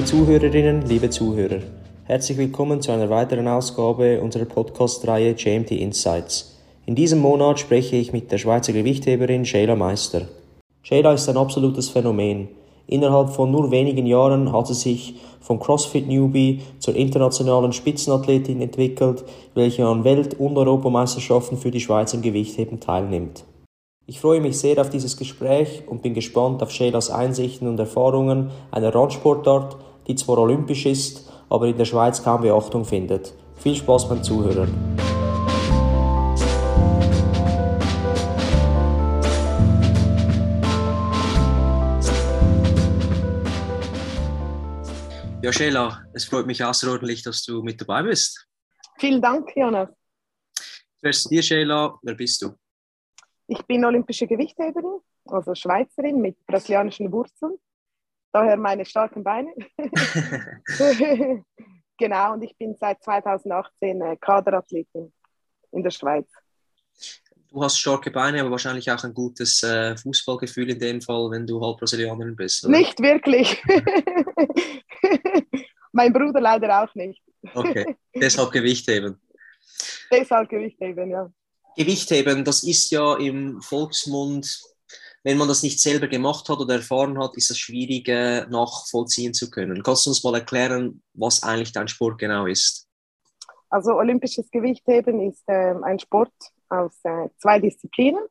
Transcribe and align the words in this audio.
Liebe 0.00 0.12
Zuhörerinnen, 0.12 0.86
liebe 0.88 1.10
Zuhörer, 1.10 1.58
herzlich 2.04 2.38
willkommen 2.38 2.80
zu 2.80 2.90
einer 2.90 3.10
weiteren 3.10 3.46
Ausgabe 3.46 4.18
unserer 4.22 4.46
Podcast-Reihe 4.46 5.34
GMT 5.34 5.72
Insights. 5.72 6.58
In 6.86 6.94
diesem 6.94 7.18
Monat 7.18 7.60
spreche 7.60 7.96
ich 7.96 8.10
mit 8.10 8.32
der 8.32 8.38
Schweizer 8.38 8.72
Gewichtheberin 8.72 9.44
Sheila 9.44 9.76
Meister. 9.76 10.22
Sheila 10.80 11.12
ist 11.12 11.28
ein 11.28 11.36
absolutes 11.36 11.90
Phänomen. 11.90 12.48
Innerhalb 12.86 13.28
von 13.28 13.50
nur 13.50 13.70
wenigen 13.70 14.06
Jahren 14.06 14.50
hat 14.54 14.68
sie 14.68 14.74
sich 14.74 15.16
vom 15.42 15.60
CrossFit-Newbie 15.60 16.62
zur 16.78 16.96
internationalen 16.96 17.74
Spitzenathletin 17.74 18.62
entwickelt, 18.62 19.22
welche 19.54 19.84
an 19.84 20.04
Welt- 20.04 20.40
und 20.40 20.56
Europameisterschaften 20.56 21.58
für 21.58 21.70
die 21.70 21.80
Schweiz 21.80 22.14
im 22.14 22.22
Gewichtheben 22.22 22.80
teilnimmt. 22.80 23.44
Ich 24.06 24.18
freue 24.18 24.40
mich 24.40 24.58
sehr 24.58 24.80
auf 24.80 24.88
dieses 24.88 25.18
Gespräch 25.18 25.82
und 25.86 26.02
bin 26.02 26.14
gespannt 26.14 26.62
auf 26.62 26.72
Sheilas 26.72 27.10
Einsichten 27.10 27.68
und 27.68 27.78
Erfahrungen 27.78 28.50
einer 28.72 28.92
Randsportart, 28.92 29.76
die 30.10 30.16
zwar 30.16 30.38
olympisch 30.38 30.86
ist, 30.86 31.30
aber 31.48 31.68
in 31.68 31.76
der 31.76 31.84
Schweiz 31.84 32.22
kaum 32.22 32.42
Beachtung 32.42 32.84
findet. 32.84 33.32
Viel 33.56 33.76
Spaß 33.76 34.08
beim 34.08 34.24
Zuhören. 34.24 34.68
Ja, 45.42 45.52
Sheila, 45.52 46.02
es 46.12 46.24
freut 46.24 46.46
mich 46.46 46.62
außerordentlich, 46.62 47.22
dass 47.22 47.44
du 47.44 47.62
mit 47.62 47.80
dabei 47.80 48.02
bist. 48.02 48.46
Vielen 48.98 49.22
Dank, 49.22 49.50
Jonas. 49.54 49.88
Zuerst 50.98 51.22
zu 51.22 51.28
dir, 51.28 51.42
Sheila, 51.42 51.98
wer 52.02 52.14
bist 52.14 52.42
du? 52.42 52.50
Ich 53.46 53.62
bin 53.62 53.84
olympische 53.84 54.26
Gewichtheberin, 54.26 55.00
also 55.26 55.54
Schweizerin 55.54 56.20
mit 56.20 56.44
brasilianischen 56.46 57.10
Wurzeln. 57.12 57.58
Daher 58.32 58.56
meine 58.56 58.84
starken 58.84 59.24
Beine. 59.24 59.52
genau, 61.98 62.34
und 62.34 62.42
ich 62.42 62.56
bin 62.56 62.76
seit 62.78 63.02
2018 63.02 64.00
äh, 64.00 64.16
Kaderathletin 64.20 65.12
in 65.72 65.82
der 65.82 65.90
Schweiz. 65.90 66.28
Du 67.50 67.64
hast 67.64 67.78
starke 67.78 68.12
Beine, 68.12 68.40
aber 68.40 68.52
wahrscheinlich 68.52 68.88
auch 68.90 69.02
ein 69.02 69.12
gutes 69.12 69.64
äh, 69.64 69.96
Fußballgefühl 69.96 70.70
in 70.70 70.78
dem 70.78 71.00
Fall, 71.00 71.30
wenn 71.32 71.46
du 71.46 71.60
halb 71.60 71.78
Brasilianerin 71.78 72.36
bist. 72.36 72.64
Oder? 72.64 72.78
Nicht 72.78 73.00
wirklich. 73.00 73.60
mein 75.92 76.12
Bruder 76.12 76.40
leider 76.40 76.84
auch 76.84 76.94
nicht. 76.94 77.20
Okay, 77.54 77.96
deshalb 78.14 78.52
Gewichtheben. 78.52 79.20
Deshalb 80.12 80.48
Gewichtheben, 80.48 81.10
ja. 81.10 81.28
Gewichtheben, 81.76 82.44
das 82.44 82.62
ist 82.62 82.90
ja 82.90 83.16
im 83.16 83.60
Volksmund, 83.62 84.60
wenn 85.22 85.36
man 85.36 85.48
das 85.48 85.62
nicht 85.62 85.80
selber 85.80 86.08
gemacht 86.08 86.48
hat 86.48 86.58
oder 86.58 86.74
erfahren 86.74 87.18
hat, 87.18 87.36
ist 87.36 87.50
es 87.50 87.58
schwierig 87.58 88.08
äh, 88.08 88.46
nachvollziehen 88.46 89.34
zu 89.34 89.50
können. 89.50 89.82
Kannst 89.82 90.06
du 90.06 90.10
uns 90.10 90.24
mal 90.24 90.34
erklären, 90.34 91.02
was 91.14 91.42
eigentlich 91.42 91.72
dein 91.72 91.88
Sport 91.88 92.18
genau 92.18 92.46
ist? 92.46 92.88
Also 93.68 93.92
olympisches 93.94 94.50
Gewichtheben 94.50 95.20
ist 95.28 95.42
äh, 95.46 95.74
ein 95.82 95.98
Sport 95.98 96.32
aus 96.68 96.98
äh, 97.04 97.28
zwei 97.38 97.60
Disziplinen, 97.60 98.24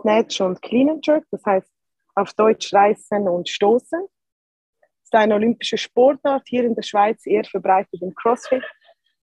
Snatch 0.00 0.40
und 0.40 0.60
Clean 0.62 0.90
and 0.90 1.06
Jerk, 1.06 1.24
das 1.30 1.44
heißt 1.44 1.68
auf 2.14 2.32
Deutsch 2.34 2.72
Reißen 2.72 3.28
und 3.28 3.48
Stoßen. 3.48 4.00
Es 4.80 5.04
ist 5.04 5.14
eine 5.14 5.34
olympische 5.34 5.78
Sportart, 5.78 6.42
hier 6.46 6.64
in 6.64 6.74
der 6.74 6.82
Schweiz 6.82 7.26
eher 7.26 7.44
verbreitet 7.44 8.02
im 8.02 8.14
CrossFit. 8.14 8.62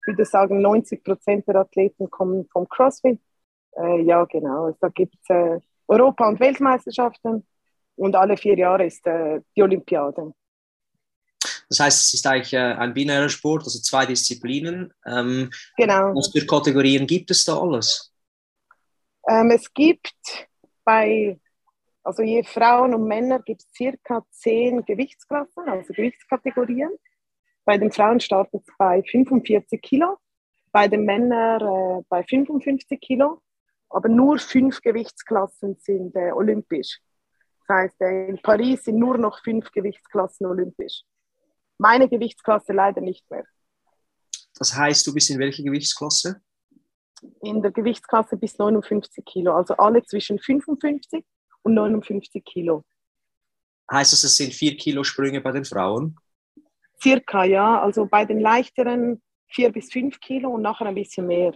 Ich 0.01 0.07
würde 0.07 0.25
sagen, 0.25 0.61
90 0.61 1.03
Prozent 1.03 1.47
der 1.47 1.55
Athleten 1.57 2.09
kommen 2.09 2.47
vom 2.51 2.67
CrossFit 2.67 3.19
äh, 3.77 4.01
ja, 4.01 4.25
genau. 4.25 4.75
Da 4.79 4.89
gibt 4.89 5.15
es 5.21 5.29
äh, 5.29 5.59
Europa- 5.87 6.27
und 6.27 6.39
Weltmeisterschaften 6.39 7.45
und 7.95 8.15
alle 8.15 8.37
vier 8.37 8.57
Jahre 8.57 8.85
ist 8.85 9.05
äh, 9.07 9.41
die 9.55 9.63
Olympiade. 9.63 10.33
Das 11.69 11.79
heißt, 11.79 11.99
es 11.99 12.13
ist 12.13 12.27
eigentlich 12.27 12.53
äh, 12.53 12.57
ein 12.57 12.93
binärer 12.93 13.29
Sport, 13.29 13.63
also 13.63 13.79
zwei 13.79 14.05
Disziplinen. 14.05 14.93
Ähm, 15.05 15.49
genau. 15.75 16.15
Was 16.15 16.31
für 16.31 16.45
Kategorien 16.45 17.05
gibt 17.05 17.31
es 17.31 17.43
da 17.43 17.59
alles? 17.59 18.13
Ähm, 19.27 19.51
es 19.51 19.73
gibt 19.73 20.47
bei, 20.85 21.37
also 22.03 22.23
je 22.23 22.43
Frauen 22.43 22.93
und 22.93 23.05
Männer 23.07 23.39
gibt 23.39 23.61
es 23.61 23.67
circa 23.75 24.23
zehn 24.31 24.85
Gewichtsklassen, 24.85 25.67
also 25.67 25.93
Gewichtskategorien. 25.93 26.91
Bei 27.65 27.77
den 27.77 27.91
Frauen 27.91 28.21
startet 28.21 28.61
es 28.65 28.73
bei 28.77 29.03
45 29.03 29.81
Kilo, 29.81 30.17
bei 30.71 30.87
den 30.87 31.03
Männern 31.03 31.61
äh, 31.61 32.03
bei 32.07 32.23
55 32.23 32.99
Kilo 33.01 33.41
aber 33.89 34.09
nur 34.09 34.39
fünf 34.39 34.81
Gewichtsklassen 34.81 35.77
sind 35.79 36.15
äh, 36.15 36.31
olympisch. 36.31 36.99
Das 37.67 37.77
heißt, 37.77 38.01
äh, 38.01 38.27
in 38.27 38.41
Paris 38.41 38.83
sind 38.83 38.97
nur 38.97 39.17
noch 39.17 39.43
fünf 39.43 39.71
Gewichtsklassen 39.71 40.45
olympisch. 40.45 41.03
Meine 41.77 42.09
Gewichtsklasse 42.09 42.73
leider 42.73 43.01
nicht 43.01 43.29
mehr. 43.29 43.45
Das 44.57 44.75
heißt, 44.75 45.05
du 45.05 45.13
bist 45.13 45.29
in 45.29 45.39
welcher 45.39 45.63
Gewichtsklasse? 45.63 46.41
In 47.41 47.61
der 47.61 47.71
Gewichtsklasse 47.71 48.37
bis 48.37 48.57
59 48.57 49.23
Kilo, 49.25 49.55
also 49.55 49.75
alle 49.77 50.03
zwischen 50.03 50.39
55 50.39 51.25
und 51.63 51.73
59 51.73 52.43
Kilo. 52.43 52.83
Heißt 53.91 54.13
das, 54.13 54.23
es 54.23 54.35
sind 54.35 54.53
vier 54.53 54.75
Kilo 54.75 55.03
Sprünge 55.03 55.41
bei 55.41 55.51
den 55.51 55.65
Frauen? 55.65 56.17
Circa, 57.01 57.43
ja. 57.43 57.81
Also 57.81 58.05
bei 58.05 58.25
den 58.25 58.39
leichteren 58.39 59.21
vier 59.47 59.71
bis 59.71 59.91
fünf 59.91 60.19
Kilo 60.19 60.49
und 60.49 60.61
nachher 60.61 60.87
ein 60.87 60.95
bisschen 60.95 61.27
mehr. 61.27 61.53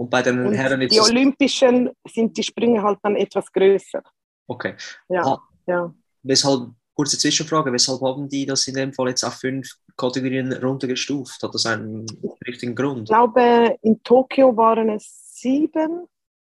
Und 0.00 0.08
bei 0.08 0.22
den 0.22 0.46
und 0.46 0.54
Herren 0.54 0.80
Die 0.80 0.98
Olympischen 0.98 1.90
sind 2.08 2.34
die 2.34 2.42
Sprünge 2.42 2.82
halt 2.82 2.98
dann 3.02 3.16
etwas 3.16 3.52
größer. 3.52 4.02
Okay. 4.46 4.74
Ja, 5.10 5.22
ah, 5.26 5.42
ja. 5.66 5.94
Weshalb, 6.22 6.70
kurze 6.94 7.18
Zwischenfrage, 7.18 7.70
weshalb 7.70 8.00
haben 8.00 8.26
die 8.26 8.46
das 8.46 8.66
in 8.66 8.76
dem 8.76 8.94
Fall 8.94 9.10
jetzt 9.10 9.24
auf 9.24 9.34
fünf 9.34 9.68
Kategorien 9.98 10.54
runtergestuft? 10.54 11.42
Hat 11.42 11.52
das 11.52 11.66
einen 11.66 12.06
richtigen 12.46 12.74
Grund? 12.74 13.10
Ich 13.10 13.14
glaube, 13.14 13.76
in 13.82 14.02
Tokio 14.02 14.56
waren 14.56 14.88
es 14.88 15.04
sieben, 15.34 16.06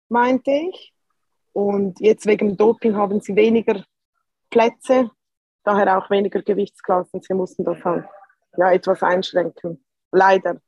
meinte 0.09 0.49
ich. 0.49 0.91
Und 1.53 1.99
jetzt 1.99 2.25
wegen 2.25 2.57
Doping 2.57 2.95
haben 2.95 3.21
sie 3.21 3.35
weniger 3.35 3.85
Plätze, 4.49 5.11
daher 5.63 5.99
auch 5.99 6.09
weniger 6.09 6.41
Gewichtsklassen. 6.41 7.21
Sie 7.21 7.35
mussten 7.35 7.63
das 7.63 7.85
halt 7.85 8.05
ja, 8.57 8.71
etwas 8.71 9.03
einschränken. 9.03 9.85
Leider. 10.11 10.59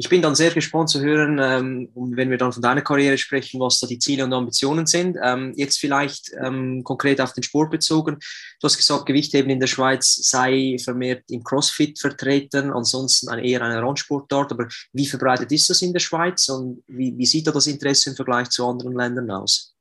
Ich 0.00 0.08
bin 0.08 0.22
dann 0.22 0.36
sehr 0.36 0.52
gespannt 0.52 0.90
zu 0.90 1.00
hören, 1.00 1.40
ähm, 1.42 1.90
wenn 1.96 2.30
wir 2.30 2.38
dann 2.38 2.52
von 2.52 2.62
deiner 2.62 2.82
Karriere 2.82 3.18
sprechen, 3.18 3.58
was 3.58 3.80
da 3.80 3.86
die 3.88 3.98
Ziele 3.98 4.22
und 4.22 4.32
Ambitionen 4.32 4.86
sind. 4.86 5.18
Ähm, 5.20 5.52
jetzt 5.56 5.80
vielleicht 5.80 6.30
ähm, 6.40 6.84
konkret 6.84 7.20
auf 7.20 7.32
den 7.32 7.42
Sport 7.42 7.72
bezogen. 7.72 8.16
Du 8.60 8.64
hast 8.64 8.76
gesagt, 8.76 9.06
Gewichtheben 9.06 9.50
in 9.50 9.58
der 9.58 9.66
Schweiz 9.66 10.14
sei 10.30 10.76
vermehrt 10.78 11.24
im 11.30 11.42
CrossFit 11.42 11.98
vertreten, 11.98 12.70
ansonsten 12.70 13.28
eine, 13.28 13.44
eher 13.44 13.60
eine 13.60 13.82
Randsportart. 13.82 14.52
Aber 14.52 14.68
wie 14.92 15.04
verbreitet 15.04 15.50
ist 15.50 15.68
das 15.68 15.82
in 15.82 15.92
der 15.92 15.98
Schweiz 15.98 16.48
und 16.48 16.84
wie, 16.86 17.18
wie 17.18 17.26
sieht 17.26 17.48
da 17.48 17.50
das 17.50 17.66
Interesse 17.66 18.10
im 18.10 18.16
Vergleich 18.16 18.50
zu 18.50 18.64
anderen 18.64 18.94
Ländern 18.94 19.28
aus? 19.32 19.74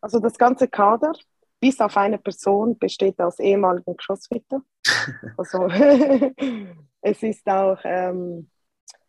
Also 0.00 0.18
das 0.18 0.36
ganze 0.36 0.66
Kader, 0.66 1.12
bis 1.60 1.78
auf 1.78 1.96
eine 1.96 2.18
Person, 2.18 2.76
besteht 2.76 3.20
aus 3.20 3.38
ehemaligen 3.38 3.96
Crossfitter. 3.96 4.62
also 5.36 5.68
es 7.02 7.22
ist 7.22 7.46
auch 7.46 7.78
ähm, 7.84 8.50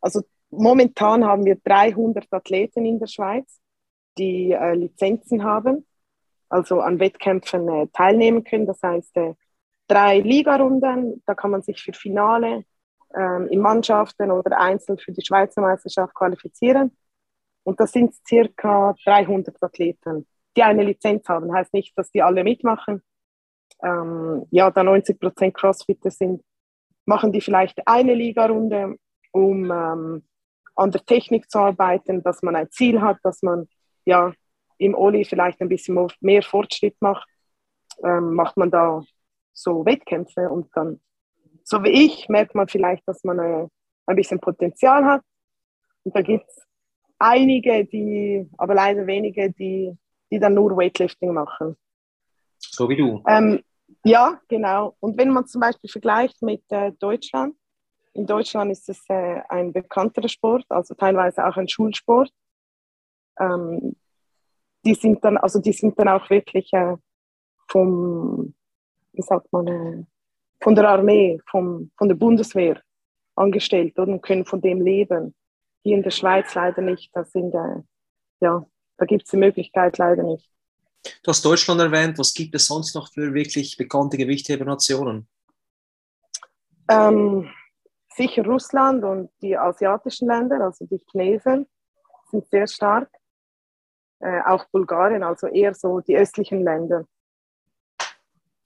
also 0.01 0.21
momentan 0.49 1.25
haben 1.25 1.45
wir 1.45 1.57
300 1.63 2.27
Athleten 2.31 2.85
in 2.85 2.99
der 2.99 3.07
Schweiz, 3.07 3.59
die 4.17 4.51
äh, 4.51 4.73
Lizenzen 4.73 5.43
haben, 5.43 5.85
also 6.49 6.79
an 6.81 6.99
Wettkämpfen 6.99 7.67
äh, 7.67 7.87
teilnehmen 7.93 8.43
können. 8.43 8.65
Das 8.65 8.81
heißt, 8.81 9.15
äh, 9.17 9.33
drei 9.87 10.19
Ligarunden, 10.19 11.23
da 11.25 11.35
kann 11.35 11.51
man 11.51 11.61
sich 11.61 11.81
für 11.81 11.93
Finale 11.93 12.63
ähm, 13.15 13.47
in 13.49 13.59
Mannschaften 13.61 14.31
oder 14.31 14.59
einzeln 14.59 14.97
für 14.97 15.11
die 15.11 15.25
Schweizer 15.25 15.61
Meisterschaft 15.61 16.13
qualifizieren. 16.13 16.95
Und 17.63 17.79
das 17.79 17.91
sind 17.91 18.13
circa 18.27 18.95
300 19.05 19.61
Athleten, 19.61 20.25
die 20.55 20.63
eine 20.63 20.83
Lizenz 20.83 21.27
haben. 21.27 21.53
Heißt 21.53 21.73
nicht, 21.73 21.97
dass 21.97 22.11
die 22.11 22.21
alle 22.21 22.43
mitmachen. 22.43 23.01
Ähm, 23.83 24.45
ja, 24.51 24.71
da 24.71 24.83
90 24.83 25.19
Prozent 25.19 25.53
Crossfitter 25.53 26.09
sind, 26.09 26.41
machen 27.05 27.31
die 27.31 27.41
vielleicht 27.41 27.87
eine 27.87 28.13
Ligarunde 28.13 28.97
um 29.31 29.71
ähm, 29.71 30.23
an 30.75 30.91
der 30.91 31.05
Technik 31.05 31.49
zu 31.49 31.59
arbeiten, 31.59 32.21
dass 32.23 32.41
man 32.43 32.55
ein 32.55 32.69
Ziel 32.69 33.01
hat, 33.01 33.17
dass 33.23 33.41
man 33.41 33.67
ja 34.05 34.33
im 34.77 34.93
Oli 34.95 35.25
vielleicht 35.25 35.59
ein 35.61 35.69
bisschen 35.69 36.07
mehr 36.21 36.43
Fortschritt 36.43 36.95
macht, 36.99 37.27
ähm, 38.03 38.35
macht 38.35 38.57
man 38.57 38.69
da 38.69 39.01
so 39.53 39.85
Wettkämpfe 39.85 40.49
und 40.49 40.69
dann, 40.75 41.01
so 41.63 41.83
wie 41.83 42.05
ich, 42.05 42.29
merkt 42.29 42.53
man 42.53 42.67
vielleicht, 42.67 43.07
dass 43.07 43.23
man 43.23 43.39
äh, 43.39 43.67
ein 44.05 44.15
bisschen 44.15 44.39
Potenzial 44.39 45.03
hat. 45.03 45.21
Und 46.03 46.15
da 46.15 46.21
gibt 46.21 46.47
es 46.47 46.63
einige, 47.17 47.85
die, 47.85 48.47
aber 48.57 48.75
leider 48.75 49.07
wenige, 49.07 49.51
die, 49.51 49.97
die 50.31 50.39
dann 50.39 50.53
nur 50.53 50.77
Weightlifting 50.77 51.33
machen. 51.33 51.75
So 52.59 52.87
wie 52.87 52.95
du. 52.95 53.23
Ähm, 53.27 53.63
ja, 54.03 54.39
genau. 54.47 54.95
Und 54.99 55.17
wenn 55.17 55.29
man 55.29 55.47
zum 55.47 55.61
Beispiel 55.61 55.89
vergleicht 55.89 56.41
mit 56.41 56.63
äh, 56.69 56.91
Deutschland, 56.99 57.55
in 58.17 58.25
Deutschland 58.25 58.71
ist 58.71 58.89
es 58.89 58.99
äh, 59.09 59.41
ein 59.47 59.71
bekannterer 59.71 60.27
Sport, 60.27 60.65
also 60.69 60.95
teilweise 60.95 61.45
auch 61.45 61.55
ein 61.55 61.67
Schulsport. 61.67 62.31
Ähm, 63.39 63.95
die 64.83 64.95
sind 64.95 65.23
dann, 65.23 65.37
also 65.37 65.59
die 65.59 65.73
sind 65.73 65.97
dann 65.99 66.07
auch 66.07 66.29
wirklich 66.29 66.73
äh, 66.73 66.95
vom, 67.69 68.55
wie 69.13 69.21
sagt 69.21 69.51
man, 69.53 69.67
äh, 69.67 70.03
von 70.61 70.73
der 70.73 70.89
Armee, 70.89 71.39
vom, 71.49 71.91
von 71.95 72.07
der 72.07 72.15
Bundeswehr 72.15 72.81
angestellt 73.35 73.97
und 73.99 74.21
können 74.21 74.45
von 74.45 74.61
dem 74.61 74.81
leben. 74.81 75.35
Hier 75.83 75.95
in 75.95 76.03
der 76.03 76.11
Schweiz 76.11 76.55
leider 76.55 76.81
nicht. 76.81 77.15
Das 77.15 77.31
sind, 77.31 77.53
äh, 77.53 77.83
ja, 78.39 78.65
da 78.97 79.05
gibt 79.05 79.25
es 79.25 79.29
die 79.29 79.37
Möglichkeit 79.37 79.99
leider 79.99 80.23
nicht. 80.23 80.49
Du 81.21 81.29
hast 81.29 81.45
Deutschland 81.45 81.79
erwähnt. 81.79 82.17
Was 82.17 82.33
gibt 82.33 82.55
es 82.55 82.65
sonst 82.65 82.95
noch 82.95 83.13
für 83.13 83.33
wirklich 83.33 83.77
bekannte 83.77 84.17
Gewichthebernationen? 84.17 85.27
Ähm, 86.89 87.49
sicher 88.17 88.43
Russland 88.43 89.03
und 89.03 89.29
die 89.41 89.55
asiatischen 89.55 90.27
Länder, 90.27 90.59
also 90.61 90.85
die 90.85 90.99
Chinesen, 91.11 91.67
sind 92.31 92.49
sehr 92.49 92.67
stark. 92.67 93.09
Äh, 94.19 94.41
auch 94.47 94.65
Bulgarien, 94.71 95.23
also 95.23 95.47
eher 95.47 95.73
so 95.75 95.99
die 95.99 96.17
östlichen 96.17 96.63
Länder. 96.63 97.05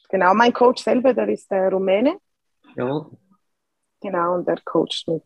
Genau, 0.10 0.34
mein 0.34 0.54
Coach 0.54 0.84
selber, 0.84 1.14
der 1.14 1.28
ist 1.30 1.52
der 1.52 1.70
Rumäne. 1.70 2.18
Ja. 2.76 3.06
Genau, 4.02 4.36
und 4.36 4.48
der 4.48 4.60
coacht 4.64 5.08
mich. 5.08 5.22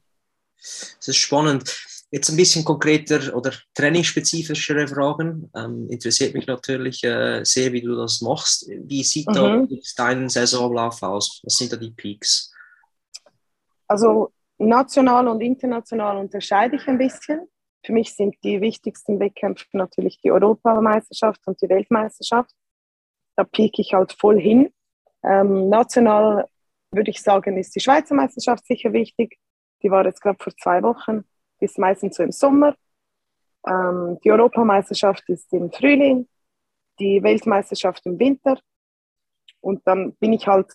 Das 0.61 1.07
ist 1.07 1.17
spannend. 1.17 1.63
Jetzt 2.11 2.29
ein 2.29 2.37
bisschen 2.37 2.63
konkreter 2.63 3.35
oder 3.35 3.51
trainingsspezifischere 3.73 4.87
Fragen. 4.87 5.51
Ähm, 5.55 5.87
interessiert 5.89 6.33
mich 6.33 6.47
natürlich 6.47 7.03
äh, 7.03 7.43
sehr, 7.43 7.71
wie 7.73 7.81
du 7.81 7.95
das 7.95 8.21
machst. 8.21 8.67
Wie 8.69 9.03
sieht 9.03 9.27
mhm. 9.27 9.67
da 9.67 9.67
dein 9.97 10.29
Saisonlauf 10.29 11.01
aus? 11.03 11.41
Was 11.43 11.57
sind 11.57 11.73
da 11.73 11.77
die 11.77 11.91
Peaks? 11.91 12.54
Also 13.87 14.31
national 14.57 15.27
und 15.27 15.41
international 15.41 16.17
unterscheide 16.17 16.75
ich 16.75 16.87
ein 16.87 16.97
bisschen. 16.97 17.47
Für 17.85 17.93
mich 17.93 18.15
sind 18.15 18.35
die 18.43 18.61
wichtigsten 18.61 19.19
Wettkämpfe 19.19 19.65
natürlich 19.73 20.19
die 20.21 20.31
Europameisterschaft 20.31 21.41
und 21.45 21.61
die 21.61 21.69
Weltmeisterschaft. 21.69 22.51
Da 23.35 23.43
pieke 23.43 23.81
ich 23.81 23.93
halt 23.93 24.13
voll 24.13 24.39
hin. 24.39 24.73
Ähm, 25.23 25.69
national 25.69 26.47
würde 26.91 27.11
ich 27.11 27.21
sagen, 27.21 27.57
ist 27.57 27.75
die 27.75 27.79
Schweizer 27.79 28.15
Meisterschaft 28.15 28.65
sicher 28.65 28.93
wichtig. 28.93 29.37
Die 29.83 29.91
war 29.91 30.05
jetzt 30.05 30.21
gerade 30.21 30.41
vor 30.41 30.53
zwei 30.55 30.81
Wochen, 30.81 31.25
die 31.59 31.65
ist 31.65 31.77
meistens 31.77 32.15
so 32.15 32.23
im 32.23 32.31
Sommer. 32.31 32.75
Ähm, 33.67 34.17
die 34.23 34.31
Europameisterschaft 34.31 35.27
ist 35.29 35.51
im 35.53 35.71
Frühling, 35.71 36.27
die 36.99 37.21
Weltmeisterschaft 37.21 38.05
im 38.05 38.19
Winter. 38.19 38.59
Und 39.61 39.85
dann 39.85 40.15
bin 40.15 40.33
ich 40.33 40.47
halt 40.47 40.71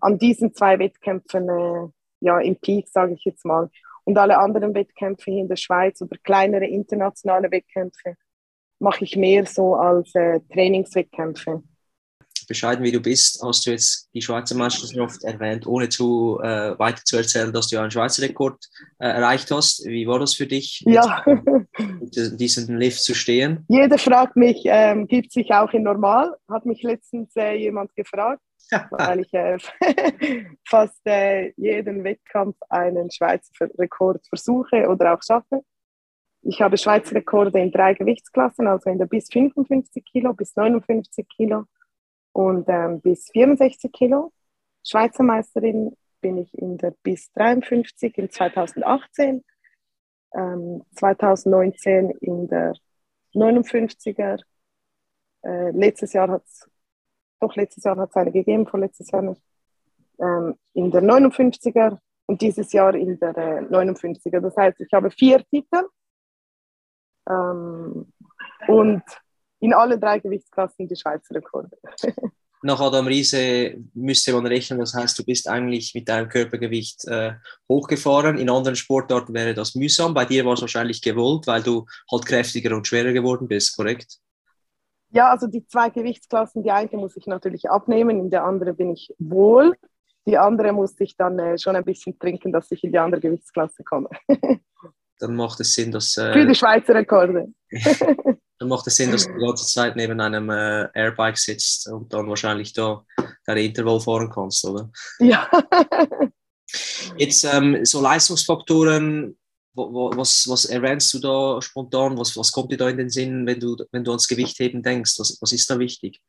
an 0.00 0.18
diesen 0.18 0.54
zwei 0.54 0.78
Wettkämpfen 0.78 1.48
äh, 1.48 1.88
ja, 2.26 2.40
im 2.40 2.56
Peak, 2.56 2.88
sage 2.88 3.14
ich 3.14 3.24
jetzt 3.24 3.44
mal. 3.44 3.70
Und 4.04 4.18
alle 4.18 4.38
anderen 4.38 4.74
Wettkämpfe 4.74 5.30
hier 5.30 5.40
in 5.42 5.48
der 5.48 5.56
Schweiz 5.56 6.02
oder 6.02 6.16
kleinere 6.22 6.66
internationale 6.66 7.50
Wettkämpfe 7.50 8.16
mache 8.78 9.04
ich 9.04 9.16
mehr 9.16 9.46
so 9.46 9.74
als 9.74 10.14
äh, 10.14 10.40
Trainingswettkämpfe 10.52 11.62
bescheiden 12.46 12.84
wie 12.84 12.92
du 12.92 13.00
bist, 13.00 13.42
hast 13.42 13.66
du 13.66 13.70
jetzt 13.70 14.08
die 14.14 14.22
Schweizer 14.22 14.56
Meisterschaft 14.56 15.24
erwähnt, 15.24 15.66
ohne 15.66 15.88
zu 15.88 16.38
äh, 16.42 16.78
weiter 16.78 17.02
zu 17.04 17.16
erzählen, 17.16 17.52
dass 17.52 17.68
du 17.68 17.78
einen 17.78 17.90
Schweizer 17.90 18.22
Rekord 18.22 18.64
äh, 18.98 19.08
erreicht 19.08 19.50
hast. 19.50 19.84
Wie 19.86 20.06
war 20.06 20.18
das 20.18 20.34
für 20.34 20.46
dich, 20.46 20.82
ja. 20.86 21.24
mit 22.00 22.40
diesen 22.40 22.78
Lift 22.78 23.02
zu 23.02 23.14
stehen? 23.14 23.64
Jeder 23.68 23.98
fragt 23.98 24.36
mich, 24.36 24.62
ähm, 24.64 25.06
gibt 25.06 25.28
es 25.28 25.34
sich 25.34 25.52
auch 25.52 25.72
in 25.72 25.82
Normal? 25.82 26.36
Hat 26.50 26.66
mich 26.66 26.82
letztens 26.82 27.34
äh, 27.36 27.54
jemand 27.54 27.94
gefragt, 27.94 28.42
weil 28.90 29.20
ich 29.20 29.32
äh, 29.34 29.58
fast 30.68 31.00
äh, 31.06 31.52
jeden 31.56 32.04
Wettkampf 32.04 32.56
einen 32.68 33.10
Schweizer 33.10 33.68
Rekord 33.78 34.26
versuche 34.28 34.88
oder 34.88 35.14
auch 35.14 35.22
schaffe. 35.22 35.62
Ich 36.42 36.60
habe 36.60 36.78
Schweizer 36.78 37.16
Rekorde 37.16 37.58
in 37.60 37.72
drei 37.72 37.94
Gewichtsklassen, 37.94 38.68
also 38.68 38.88
in 38.88 38.98
der 38.98 39.06
bis 39.06 39.28
55 39.32 40.04
Kilo, 40.04 40.32
bis 40.32 40.54
59 40.54 41.26
Kilo 41.28 41.64
und 42.36 42.68
ähm, 42.68 43.00
bis 43.00 43.30
64 43.30 43.90
Kilo. 43.92 44.30
Schweizer 44.84 45.22
Meisterin 45.22 45.96
bin 46.20 46.36
ich 46.36 46.52
in 46.52 46.76
der 46.76 46.90
bis 47.02 47.32
53 47.32 48.18
in 48.18 48.28
2018, 48.30 49.42
ähm, 50.34 50.82
2019 50.96 52.10
in 52.20 52.46
der 52.46 52.74
59er. 53.34 54.42
Äh, 55.44 55.70
letztes 55.70 56.12
Jahr 56.12 56.28
hat 56.28 56.44
es, 56.44 56.68
doch 57.40 57.56
letztes 57.56 57.84
Jahr 57.84 57.96
hat 57.96 58.10
es 58.10 58.16
eine 58.16 58.32
gegeben, 58.32 58.66
vorletztes 58.66 59.10
Jahr 59.10 59.22
nicht. 59.22 59.42
Ähm, 60.18 60.56
in 60.74 60.90
der 60.90 61.02
59er 61.02 61.98
und 62.26 62.42
dieses 62.42 62.70
Jahr 62.70 62.94
in 62.94 63.18
der 63.18 63.34
äh, 63.34 63.60
59er. 63.62 64.40
Das 64.40 64.54
heißt, 64.58 64.78
ich 64.82 64.92
habe 64.92 65.10
vier 65.10 65.42
Titel. 65.46 65.88
Ähm, 67.30 68.12
und 68.68 69.02
in 69.60 69.74
alle 69.74 69.98
drei 69.98 70.18
Gewichtsklassen 70.18 70.88
die 70.88 70.96
Schweizer 70.96 71.34
Rekorde. 71.34 71.76
Nach 72.62 72.80
Adam 72.80 73.06
Riese 73.06 73.76
müsste 73.94 74.32
man 74.32 74.46
rechnen, 74.46 74.78
das 74.78 74.94
heißt, 74.94 75.18
du 75.18 75.24
bist 75.24 75.48
eigentlich 75.48 75.94
mit 75.94 76.08
deinem 76.08 76.28
Körpergewicht 76.28 77.06
äh, 77.06 77.34
hochgefahren. 77.68 78.38
In 78.38 78.50
anderen 78.50 78.76
Sportarten 78.76 79.34
wäre 79.34 79.54
das 79.54 79.74
mühsam. 79.74 80.14
Bei 80.14 80.24
dir 80.24 80.44
war 80.44 80.54
es 80.54 80.62
wahrscheinlich 80.62 81.02
gewollt, 81.02 81.46
weil 81.46 81.62
du 81.62 81.86
halt 82.10 82.24
kräftiger 82.24 82.74
und 82.74 82.86
schwerer 82.86 83.12
geworden 83.12 83.46
bist, 83.46 83.76
korrekt? 83.76 84.18
Ja, 85.10 85.30
also 85.30 85.46
die 85.46 85.66
zwei 85.66 85.90
Gewichtsklassen, 85.90 86.62
die 86.62 86.70
eine 86.70 86.90
muss 86.92 87.16
ich 87.16 87.26
natürlich 87.26 87.70
abnehmen, 87.70 88.18
in 88.18 88.30
der 88.30 88.44
andere 88.44 88.72
bin 88.72 88.90
ich 88.90 89.14
wohl. 89.18 89.76
Die 90.26 90.38
andere 90.38 90.72
musste 90.72 91.04
ich 91.04 91.16
dann 91.16 91.38
äh, 91.38 91.58
schon 91.58 91.76
ein 91.76 91.84
bisschen 91.84 92.18
trinken, 92.18 92.52
dass 92.52 92.70
ich 92.72 92.82
in 92.82 92.90
die 92.90 92.98
andere 92.98 93.20
Gewichtsklasse 93.20 93.84
komme. 93.84 94.08
dann 95.20 95.36
macht 95.36 95.60
es 95.60 95.74
Sinn, 95.74 95.92
dass. 95.92 96.16
Äh, 96.16 96.32
Für 96.32 96.46
die 96.46 96.54
Schweizer 96.54 96.94
Rekorde. 96.94 97.48
dann 98.58 98.68
macht 98.68 98.86
es 98.86 98.96
Sinn, 98.96 99.12
dass 99.12 99.26
du 99.26 99.32
die 99.32 99.44
ganze 99.44 99.66
Zeit 99.66 99.96
neben 99.96 100.20
einem 100.20 100.50
äh, 100.50 100.88
Airbike 100.94 101.38
sitzt 101.38 101.88
und 101.88 102.12
dann 102.12 102.28
wahrscheinlich 102.28 102.72
da 102.72 103.04
deine 103.44 103.62
Intervall 103.62 104.00
fahren 104.00 104.30
kannst, 104.30 104.64
oder? 104.64 104.90
Ja. 105.18 105.48
Jetzt 107.16 107.44
ähm, 107.44 107.84
so 107.84 108.00
Leistungsfaktoren, 108.00 109.38
wo, 109.74 109.92
wo, 109.92 110.16
was, 110.16 110.48
was 110.48 110.64
erwähnst 110.64 111.12
du 111.14 111.18
da 111.18 111.60
spontan? 111.60 112.18
Was, 112.18 112.36
was 112.36 112.50
kommt 112.50 112.72
dir 112.72 112.78
da 112.78 112.88
in 112.88 112.96
den 112.96 113.10
Sinn, 113.10 113.46
wenn 113.46 113.60
du, 113.60 113.76
wenn 113.92 114.04
du 114.04 114.10
ans 114.10 114.26
Gewichtheben 114.26 114.82
denkst? 114.82 115.18
Was, 115.18 115.38
was 115.40 115.52
ist 115.52 115.70
da 115.70 115.78
wichtig? 115.78 116.20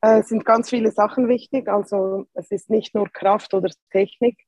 Äh, 0.00 0.20
es 0.20 0.28
sind 0.28 0.44
ganz 0.44 0.70
viele 0.70 0.92
Sachen 0.92 1.28
wichtig. 1.28 1.68
Also 1.68 2.26
es 2.34 2.50
ist 2.50 2.70
nicht 2.70 2.94
nur 2.94 3.08
Kraft 3.10 3.52
oder 3.52 3.70
Technik. 3.90 4.38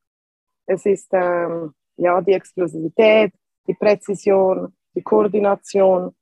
Es 0.67 0.87
ist 0.87 1.09
ähm, 1.13 1.75
ja, 1.97 2.21
die 2.21 2.33
Explosivität, 2.33 3.33
die 3.67 3.75
Präzision, 3.75 4.75
die 4.95 5.03
Koordination. 5.03 6.15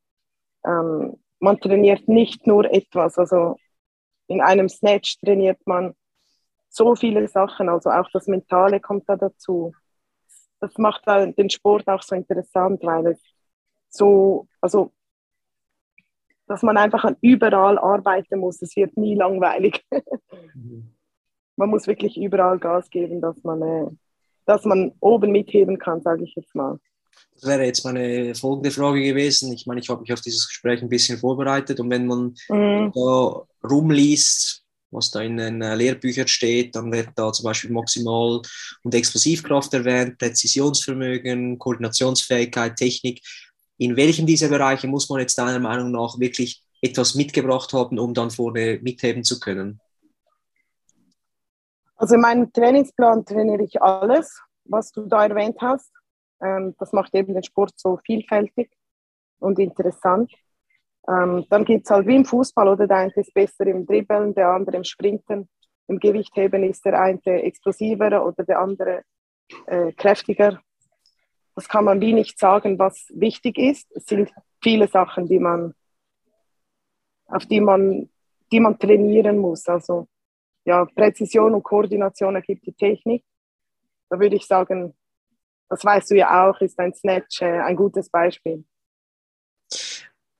Ähm, 0.65 1.17
man 1.39 1.59
trainiert 1.59 2.09
nicht 2.09 2.47
nur 2.47 2.71
etwas, 2.71 3.19
also 3.19 3.57
in 4.27 4.41
einem 4.41 4.69
Snatch 4.69 5.19
trainiert 5.21 5.59
man 5.67 5.95
so 6.69 6.95
viele 6.95 7.27
Sachen, 7.27 7.69
also 7.69 7.91
auch 7.91 8.09
das 8.13 8.27
Mentale 8.27 8.79
kommt 8.79 9.09
da 9.09 9.17
dazu. 9.17 9.73
Das 10.61 10.77
macht 10.77 11.07
den 11.07 11.51
Sport 11.51 11.89
auch 11.89 12.03
so 12.03 12.15
interessant, 12.15 12.83
weil 12.85 13.07
es 13.09 13.21
so, 13.89 14.47
also 14.61 14.93
dass 16.47 16.63
man 16.63 16.77
einfach 16.77 17.09
überall 17.21 17.79
arbeiten 17.79 18.41
muss. 18.41 18.61
Es 18.61 18.77
wird 18.77 18.97
nie 18.97 19.15
langweilig. 19.15 19.85
Mhm. 20.53 20.97
man 21.55 21.71
muss 21.71 21.87
wirklich 21.87 22.17
überall 22.17 22.59
Gas 22.59 22.91
geben, 22.91 23.21
dass 23.21 23.43
man 23.45 23.63
äh, 23.63 23.87
dass 24.47 24.65
man 24.65 24.93
oben 24.99 25.31
mitheben 25.31 25.79
kann, 25.79 26.03
sage 26.03 26.25
ich 26.25 26.35
jetzt 26.35 26.57
mal. 26.57 26.81
Das 27.35 27.49
wäre 27.49 27.65
jetzt 27.65 27.85
meine 27.85 28.35
folgende 28.35 28.71
Frage 28.71 29.03
gewesen. 29.03 29.53
Ich 29.53 29.67
meine, 29.67 29.81
ich 29.81 29.89
habe 29.89 30.03
mich 30.03 30.13
auf 30.13 30.21
dieses 30.21 30.47
Gespräch 30.47 30.83
ein 30.83 30.89
bisschen 30.89 31.19
vorbereitet 31.19 31.81
und 31.81 31.91
wenn 31.91 32.07
man 32.07 32.35
mhm. 32.49 32.93
da 32.95 33.43
rumliest, 33.67 34.63
was 34.91 35.11
da 35.11 35.21
in 35.21 35.37
den 35.37 35.63
äh, 35.63 35.75
Lehrbüchern 35.75 36.29
steht, 36.29 36.75
dann 36.75 36.93
wird 36.93 37.11
da 37.15 37.33
zum 37.33 37.45
Beispiel 37.45 37.71
Maximal- 37.71 38.43
und 38.83 38.95
Explosivkraft 38.95 39.73
erwähnt, 39.73 40.19
Präzisionsvermögen, 40.19 41.59
Koordinationsfähigkeit, 41.59 42.77
Technik. 42.77 43.23
In 43.79 43.97
welchen 43.97 44.27
dieser 44.27 44.49
Bereiche 44.49 44.89
muss 44.89 45.09
man 45.09 45.21
jetzt 45.21 45.39
deiner 45.39 45.61
Meinung 45.61 45.93
nach 45.93 46.19
wirklich 46.19 46.63
etwas 46.83 47.15
mitgebracht 47.15 47.73
haben, 47.73 47.99
um 47.99 48.15
dann 48.15 48.31
vorne 48.31 48.81
mitheben 48.83 49.25
zu 49.25 49.39
können? 49.39 49.81
Also 51.97 52.15
in 52.15 52.23
meinem 52.23 52.53
Trainingsplan 52.53 53.25
trainiere 53.25 53.63
ich 53.63 53.81
alles, 53.81 54.41
was 54.65 54.91
du 54.91 55.07
da 55.07 55.25
erwähnt 55.27 55.59
hast. 55.61 55.91
Ähm, 56.43 56.75
das 56.79 56.93
macht 56.93 57.15
eben 57.15 57.35
den 57.35 57.43
Sport 57.43 57.73
so 57.77 57.99
vielfältig 58.05 58.71
und 59.39 59.59
interessant. 59.59 60.33
Ähm, 61.09 61.47
dann 61.49 61.65
gibt 61.65 61.87
es 61.87 61.91
halt 61.91 62.07
wie 62.07 62.17
im 62.17 62.25
Fußball, 62.25 62.69
oder 62.69 62.87
der 62.87 62.97
eine 62.99 63.13
ist 63.15 63.35
besser 63.35 63.67
im 63.67 63.87
Dribbeln, 63.87 64.35
der 64.35 64.51
andere 64.51 64.77
im 64.77 64.85
Sprinten. 64.85 65.49
Im 65.89 65.99
Gewichtheben 65.99 66.63
ist 66.63 66.85
der 66.85 67.01
eine 67.01 67.43
explosiver 67.43 68.25
oder 68.25 68.45
der 68.45 68.61
andere 68.61 69.03
äh, 69.67 69.93
kräftiger. 69.93 70.61
Das 71.55 71.69
kann 71.69 71.85
man 71.85 72.01
wie 72.01 72.13
nicht 72.13 72.39
sagen, 72.39 72.79
was 72.79 73.07
wichtig 73.13 73.59
ist. 73.59 73.91
Es 73.93 74.07
sind 74.07 74.31
viele 74.63 74.87
Sachen, 74.87 75.27
die 75.27 75.39
man, 75.39 75.75
auf 77.27 77.45
die 77.47 77.61
man, 77.61 78.09
die 78.53 78.61
man 78.61 78.79
trainieren 78.79 79.39
muss. 79.39 79.67
Also 79.67 80.07
ja, 80.65 80.85
Präzision 80.85 81.55
und 81.55 81.63
Koordination 81.63 82.37
ergibt 82.37 82.67
die 82.67 82.73
Technik. 82.73 83.25
Da 84.09 84.21
würde 84.21 84.37
ich 84.37 84.47
sagen, 84.47 84.95
das 85.71 85.85
weißt 85.85 86.11
du 86.11 86.17
ja 86.17 86.49
auch, 86.49 86.61
ist 86.61 86.79
ein 86.79 86.93
Snatch 86.93 87.41
äh, 87.41 87.61
ein 87.61 87.77
gutes 87.77 88.11
Beispiel. 88.11 88.65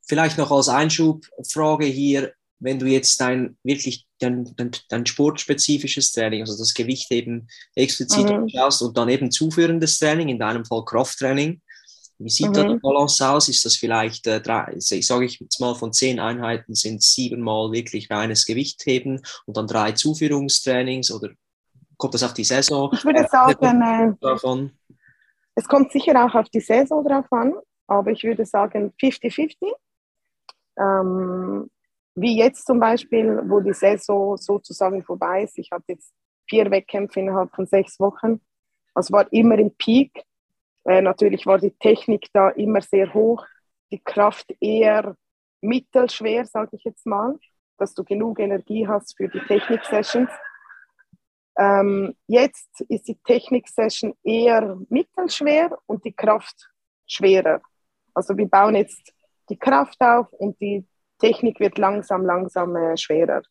Vielleicht 0.03 0.37
noch 0.39 0.51
als 0.51 0.69
Einschubfrage 0.69 1.87
hier, 1.87 2.33
wenn 2.59 2.79
du 2.79 2.87
jetzt 2.87 3.21
dein 3.21 3.57
wirklich 3.63 4.07
dein, 4.19 4.53
dein, 4.57 4.73
dein 4.89 5.07
sportspezifisches 5.07 6.13
Training, 6.13 6.41
also 6.41 6.59
das 6.59 6.75
Gewichtheben 6.75 7.49
explizit 7.75 8.29
mhm. 8.29 8.51
und 8.81 8.97
dann 8.97 9.09
eben 9.09 9.31
zuführendes 9.31 9.99
Training, 9.99 10.29
in 10.29 10.39
deinem 10.39 10.65
Fall 10.65 10.85
Krafttraining. 10.85 11.63
Wie 12.19 12.29
sieht 12.29 12.49
mhm. 12.49 12.53
da 12.53 12.65
die 12.65 12.79
Balance 12.81 13.27
aus? 13.27 13.49
Ist 13.49 13.65
das 13.65 13.77
vielleicht, 13.77 14.27
äh, 14.27 14.43
drei, 14.43 14.75
sage 14.79 15.25
ich 15.25 15.41
jetzt 15.41 15.59
mal, 15.61 15.75
von 15.75 15.93
zehn 15.93 16.21
Einheiten 16.21 16.75
sind 16.75 17.03
siebenmal 17.03 17.73
wirklich 17.73 18.11
reines 18.11 18.45
Gewichtheben 18.45 19.23
und 19.47 19.57
dann 19.57 19.67
drei 19.67 19.93
Zuführungstrainings 19.93 21.11
oder 21.13 21.31
kommt 21.97 22.15
das 22.15 22.25
auf 22.25 22.35
die 22.35 22.45
Saison? 22.45 22.91
Ich 22.93 23.05
würde 23.05 23.27
sagen, 23.31 23.81
äh, 23.81 24.13
davon? 24.21 24.73
Es 25.55 25.69
kommt 25.69 25.93
sicher 25.93 26.25
auch 26.25 26.35
auf 26.35 26.49
die 26.49 26.61
Saison 26.61 27.05
drauf 27.05 27.27
an, 27.31 27.55
aber 27.87 28.11
ich 28.13 28.25
würde 28.25 28.45
sagen 28.45 28.93
50-50. 29.01 29.73
Ähm, 30.79 31.71
wie 32.15 32.39
jetzt 32.39 32.67
zum 32.67 32.81
Beispiel, 32.81 33.41
wo 33.45 33.61
die 33.61 33.73
Saison 33.73 34.37
sozusagen 34.37 35.03
vorbei 35.03 35.45
ist. 35.45 35.59
Ich 35.59 35.71
hatte 35.71 35.85
jetzt 35.89 36.13
vier 36.49 36.71
Wettkämpfe 36.71 37.21
innerhalb 37.21 37.55
von 37.55 37.67
sechs 37.67 37.99
Wochen. 38.01 38.41
Es 38.95 39.11
war 39.13 39.33
immer 39.33 39.59
im 39.59 39.75
Peak. 39.77 40.25
Äh, 40.85 41.03
natürlich 41.03 41.47
war 41.47 41.59
die 41.59 41.71
Technik 41.71 42.27
da 42.33 42.51
immer 42.51 42.81
sehr 42.81 43.13
hoch, 43.15 43.47
die 43.93 44.01
Kraft 44.01 44.55
eher 44.61 45.17
mittelschwer, 45.61 46.45
sage 46.47 46.77
ich 46.77 46.85
jetzt 46.85 47.07
mal, 47.07 47.39
dass 47.77 47.95
du 47.95 48.05
genug 48.05 48.39
Energie 48.41 48.87
hast 48.89 49.17
für 49.17 49.29
die 49.29 49.41
Technik-Sessions. 49.41 50.31
Ähm, 51.61 52.15
jetzt 52.27 52.81
ist 52.89 53.07
die 53.07 53.19
Technik-Session 53.23 54.15
eher 54.25 54.79
mittelschwer 54.89 55.77
und 55.87 56.03
die 56.07 56.13
Kraft 56.13 56.71
schwerer. 57.07 57.61
Also 58.15 58.35
wir 58.37 58.47
bauen 58.47 58.77
jetzt 58.77 59.13
die 59.51 59.59
Kraft 59.59 60.01
auf 60.01 60.33
und 60.33 60.59
die 60.61 60.87
Technik 61.19 61.61
wird 61.61 61.77
langsam, 61.77 62.25
langsam 62.25 62.75
äh, 62.77 62.97
schwerer. 62.97 63.43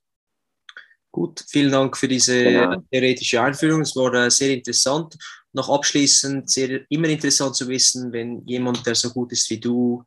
Gut, 1.11 1.45
vielen 1.47 1.71
Dank 1.71 1.95
für 1.95 2.07
diese 2.07 2.43
genau. 2.43 2.81
theoretische 2.91 3.41
Einführung. 3.41 3.81
Es 3.81 3.95
war 3.95 4.13
äh, 4.15 4.31
sehr 4.31 4.55
interessant. 4.55 5.15
Noch 5.53 5.69
abschließend, 5.69 6.49
sehr, 6.49 6.81
immer 6.89 7.09
interessant 7.09 7.55
zu 7.55 7.67
wissen, 7.67 8.11
wenn 8.11 8.43
jemand, 8.47 8.85
der 8.87 8.95
so 8.95 9.11
gut 9.11 9.31
ist 9.31 9.49
wie 9.51 9.59
du, 9.59 10.03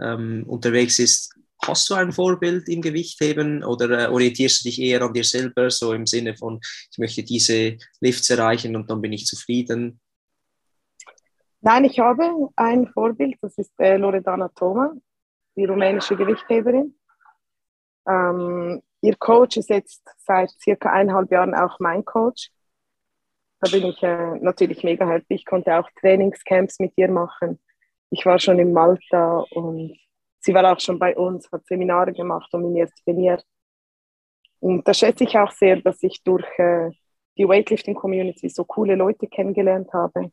ähm, 0.00 0.44
unterwegs 0.46 0.98
ist, 0.98 1.34
hast 1.66 1.88
du 1.90 1.94
ein 1.94 2.12
Vorbild 2.12 2.68
im 2.68 2.82
Gewichtheben 2.82 3.64
oder 3.64 4.06
äh, 4.06 4.06
orientierst 4.08 4.64
du 4.64 4.68
dich 4.68 4.80
eher 4.80 5.02
an 5.02 5.12
dir 5.12 5.24
selber, 5.24 5.70
so 5.70 5.92
im 5.92 6.06
Sinne 6.06 6.36
von, 6.36 6.60
ich 6.90 6.98
möchte 6.98 7.22
diese 7.22 7.76
Lifts 8.00 8.30
erreichen 8.30 8.76
und 8.76 8.90
dann 8.90 9.00
bin 9.00 9.12
ich 9.12 9.26
zufrieden? 9.26 10.00
Nein, 11.60 11.84
ich 11.84 11.98
habe 11.98 12.48
ein 12.56 12.86
Vorbild, 12.88 13.36
das 13.40 13.58
ist 13.58 13.72
äh, 13.78 13.96
Loredana 13.96 14.48
Thoma, 14.48 14.92
die 15.56 15.64
rumänische 15.64 16.16
Gewichtheberin. 16.16 16.94
Ähm, 18.08 18.82
ihr 19.00 19.16
Coach 19.16 19.56
ist 19.56 19.70
jetzt 19.70 20.02
seit 20.18 20.50
circa 20.62 20.90
eineinhalb 20.90 21.30
Jahren 21.30 21.54
auch 21.54 21.80
mein 21.80 22.04
Coach. 22.04 22.50
Da 23.60 23.70
bin 23.70 23.86
ich 23.86 24.02
äh, 24.02 24.38
natürlich 24.38 24.84
mega 24.84 25.08
happy. 25.08 25.34
Ich 25.34 25.44
konnte 25.44 25.74
auch 25.76 25.88
Trainingscamps 26.00 26.78
mit 26.78 26.92
ihr 26.96 27.10
machen. 27.10 27.58
Ich 28.10 28.24
war 28.26 28.38
schon 28.38 28.58
in 28.58 28.72
Malta 28.72 29.44
und 29.50 29.98
sie 30.46 30.54
war 30.54 30.72
auch 30.72 30.80
schon 30.80 30.98
bei 30.98 31.16
uns, 31.16 31.50
hat 31.50 31.66
Seminare 31.66 32.12
gemacht 32.12 32.52
und 32.54 32.62
mit 32.62 32.72
mir 32.72 32.88
trainiert. 33.04 33.44
Und 34.60 34.86
da 34.86 34.94
schätze 34.94 35.24
ich 35.24 35.36
auch 35.36 35.50
sehr, 35.50 35.76
dass 35.82 36.02
ich 36.02 36.22
durch 36.22 36.46
äh, 36.58 36.90
die 37.36 37.46
Weightlifting-Community 37.46 38.48
so 38.48 38.64
coole 38.64 38.94
Leute 38.94 39.26
kennengelernt 39.26 39.92
habe 39.92 40.30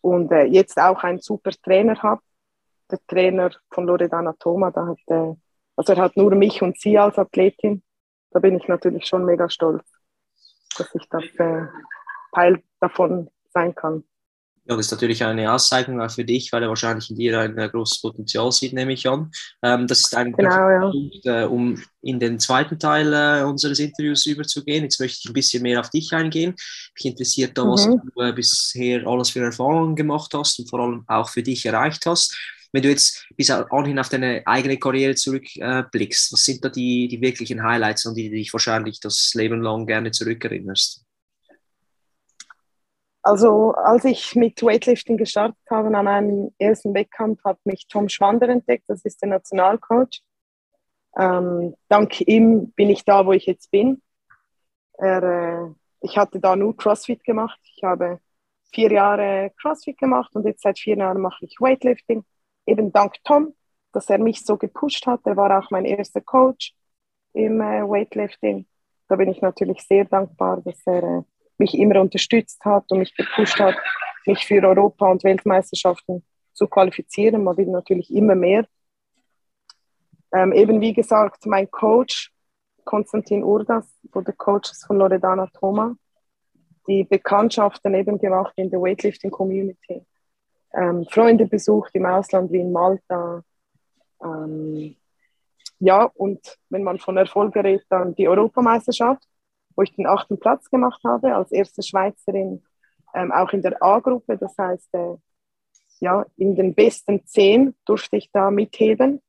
und 0.00 0.30
äh, 0.32 0.44
jetzt 0.44 0.78
auch 0.78 1.02
einen 1.04 1.20
super 1.20 1.52
Trainer 1.62 1.96
habe. 2.02 2.20
Der 2.90 2.98
Trainer 3.06 3.50
von 3.70 3.86
Loredana 3.86 4.34
Thoma, 4.38 4.70
da 4.72 4.88
hat 4.88 4.98
äh, 5.06 5.34
also 5.76 5.94
er 5.94 6.02
hat 6.02 6.16
nur 6.16 6.34
mich 6.34 6.60
und 6.60 6.78
sie 6.78 6.98
als 6.98 7.18
Athletin. 7.18 7.82
Da 8.32 8.40
bin 8.40 8.56
ich 8.56 8.68
natürlich 8.68 9.06
schon 9.06 9.24
mega 9.24 9.48
stolz, 9.48 9.84
dass 10.76 10.94
ich 10.94 11.08
das 11.08 11.24
äh, 11.38 11.66
Teil 12.34 12.62
davon 12.80 13.30
sein 13.54 13.74
kann. 13.74 14.04
Ja, 14.70 14.76
das 14.76 14.86
ist 14.86 14.92
natürlich 14.92 15.24
eine 15.24 15.52
Auszeichnung 15.52 16.00
auch 16.00 16.12
für 16.12 16.24
dich, 16.24 16.52
weil 16.52 16.62
er 16.62 16.68
wahrscheinlich 16.68 17.10
in 17.10 17.16
dir 17.16 17.40
ein 17.40 17.58
äh, 17.58 17.68
großes 17.68 18.00
Potenzial 18.02 18.52
sieht, 18.52 18.72
nehme 18.72 18.92
ich 18.92 19.08
an. 19.08 19.32
Ähm, 19.64 19.88
das 19.88 20.02
ist 20.02 20.16
ein 20.16 20.32
genau, 20.32 20.70
ja. 20.70 20.90
Punkt, 20.92 21.26
äh, 21.26 21.42
um 21.42 21.82
in 22.02 22.20
den 22.20 22.38
zweiten 22.38 22.78
Teil 22.78 23.12
äh, 23.12 23.42
unseres 23.42 23.80
Interviews 23.80 24.26
überzugehen. 24.26 24.84
Jetzt 24.84 25.00
möchte 25.00 25.18
ich 25.24 25.28
ein 25.28 25.32
bisschen 25.32 25.64
mehr 25.64 25.80
auf 25.80 25.90
dich 25.90 26.12
eingehen. 26.12 26.54
Mich 26.94 27.04
interessiert 27.04 27.58
da, 27.58 27.64
was 27.64 27.84
mhm. 27.88 28.00
du 28.14 28.22
äh, 28.22 28.32
bisher 28.32 29.04
alles 29.08 29.30
für 29.30 29.40
Erfahrungen 29.40 29.96
gemacht 29.96 30.32
hast 30.34 30.60
und 30.60 30.70
vor 30.70 30.78
allem 30.78 31.02
auch 31.08 31.28
für 31.28 31.42
dich 31.42 31.66
erreicht 31.66 32.06
hast 32.06 32.36
wenn 32.72 32.84
du 32.84 32.88
jetzt 32.88 33.26
bis 33.36 33.50
anhin 33.50 33.98
auf 33.98 34.10
deine 34.10 34.42
eigene 34.46 34.78
Karriere 34.78 35.16
zurückblickst, 35.16 36.30
äh, 36.30 36.32
was 36.32 36.44
sind 36.44 36.64
da 36.64 36.68
die, 36.68 37.08
die 37.08 37.20
wirklichen 37.20 37.64
Highlights, 37.64 38.06
an 38.06 38.14
die 38.14 38.30
du 38.30 38.36
dich 38.36 38.52
wahrscheinlich 38.52 39.00
das 39.00 39.32
Leben 39.34 39.60
lang 39.60 39.86
gerne 39.86 40.12
zurückerinnerst? 40.12 41.04
Also 43.22 43.72
als 43.72 44.04
ich 44.04 44.34
mit 44.34 44.62
Weightlifting 44.62 45.16
gestartet 45.16 45.58
habe, 45.70 45.94
an 45.94 46.04
meinem 46.04 46.54
ersten 46.58 46.94
Wettkampf, 46.94 47.44
hat 47.44 47.58
mich 47.64 47.86
Tom 47.86 48.08
Schwander 48.08 48.48
entdeckt, 48.48 48.84
das 48.88 49.04
ist 49.04 49.20
der 49.20 49.28
Nationalcoach. 49.28 50.22
Ähm, 51.18 51.74
dank 51.88 52.20
ihm 52.22 52.70
bin 52.72 52.88
ich 52.88 53.04
da, 53.04 53.26
wo 53.26 53.32
ich 53.32 53.46
jetzt 53.46 53.70
bin. 53.70 54.00
Er, 54.98 55.22
äh, 55.22 55.74
ich 56.00 56.16
hatte 56.16 56.40
da 56.40 56.56
nur 56.56 56.76
CrossFit 56.76 57.24
gemacht. 57.24 57.58
Ich 57.76 57.82
habe 57.82 58.20
vier 58.72 58.92
Jahre 58.92 59.52
CrossFit 59.60 59.98
gemacht 59.98 60.34
und 60.34 60.46
jetzt 60.46 60.62
seit 60.62 60.78
vier 60.78 60.96
Jahren 60.96 61.20
mache 61.20 61.44
ich 61.44 61.56
Weightlifting 61.60 62.24
eben 62.66 62.92
dank 62.92 63.14
Tom, 63.24 63.54
dass 63.92 64.08
er 64.08 64.18
mich 64.18 64.44
so 64.44 64.56
gepusht 64.56 65.06
hat. 65.06 65.20
Er 65.24 65.36
war 65.36 65.58
auch 65.58 65.70
mein 65.70 65.84
erster 65.84 66.20
Coach 66.20 66.74
im 67.32 67.60
äh, 67.60 67.82
Weightlifting. 67.82 68.66
Da 69.08 69.16
bin 69.16 69.28
ich 69.30 69.40
natürlich 69.42 69.82
sehr 69.82 70.04
dankbar, 70.04 70.62
dass 70.62 70.80
er 70.86 71.02
äh, 71.02 71.22
mich 71.60 71.74
immer 71.78 72.00
unterstützt 72.00 72.64
hat 72.64 72.90
und 72.90 72.98
mich 72.98 73.14
gepusht 73.14 73.60
hat, 73.60 73.76
mich 74.26 74.44
für 74.44 74.62
Europa- 74.62 75.10
und 75.10 75.22
Weltmeisterschaften 75.22 76.24
zu 76.52 76.66
qualifizieren. 76.66 77.44
Man 77.44 77.56
will 77.56 77.66
natürlich 77.66 78.12
immer 78.12 78.34
mehr. 78.34 78.66
Ähm, 80.32 80.52
eben 80.52 80.80
wie 80.80 80.92
gesagt, 80.92 81.46
mein 81.46 81.70
Coach, 81.70 82.32
Konstantin 82.84 83.44
Urdas, 83.44 83.86
der 84.02 84.34
Coach 84.34 84.72
von 84.86 84.98
Loredana 84.98 85.46
Thoma, 85.58 85.94
die 86.88 87.04
Bekanntschaften 87.04 87.94
eben 87.94 88.18
gemacht 88.18 88.54
in 88.56 88.70
der 88.70 88.80
Weightlifting 88.80 89.30
Community 89.30 90.04
ähm, 90.72 91.06
Freunde 91.10 91.46
besucht 91.46 91.94
im 91.94 92.06
Ausland 92.06 92.52
wie 92.52 92.60
in 92.60 92.72
Malta. 92.72 93.42
Ähm, 94.22 94.96
ja, 95.78 96.04
und 96.14 96.58
wenn 96.68 96.82
man 96.82 96.98
von 96.98 97.16
Erfolg 97.16 97.54
gerät, 97.54 97.84
dann 97.88 98.14
die 98.14 98.28
Europameisterschaft, 98.28 99.22
wo 99.76 99.82
ich 99.82 99.94
den 99.94 100.06
achten 100.06 100.38
Platz 100.38 100.70
gemacht 100.70 101.02
habe, 101.04 101.34
als 101.34 101.52
erste 101.52 101.82
Schweizerin, 101.82 102.64
ähm, 103.14 103.32
auch 103.32 103.52
in 103.52 103.62
der 103.62 103.82
A-Gruppe. 103.82 104.36
Das 104.38 104.56
heißt, 104.58 104.94
äh, 104.94 105.16
ja, 106.00 106.24
in 106.36 106.54
den 106.54 106.74
besten 106.74 107.26
zehn 107.26 107.74
durfte 107.84 108.16
ich 108.16 108.30
da 108.32 108.50
mitheben. 108.50 109.20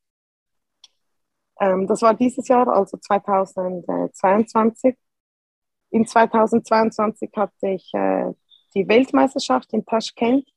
Ähm, 1.60 1.88
das 1.88 2.02
war 2.02 2.14
dieses 2.14 2.48
Jahr, 2.48 2.68
also 2.68 2.98
2022. 2.98 4.96
In 5.90 6.08
2022 6.08 7.30
hatte 7.36 7.68
ich 7.68 7.94
äh, 7.94 8.32
die 8.74 8.88
Weltmeisterschaft 8.88 9.74
in 9.74 9.86
Taschkent 9.86 10.48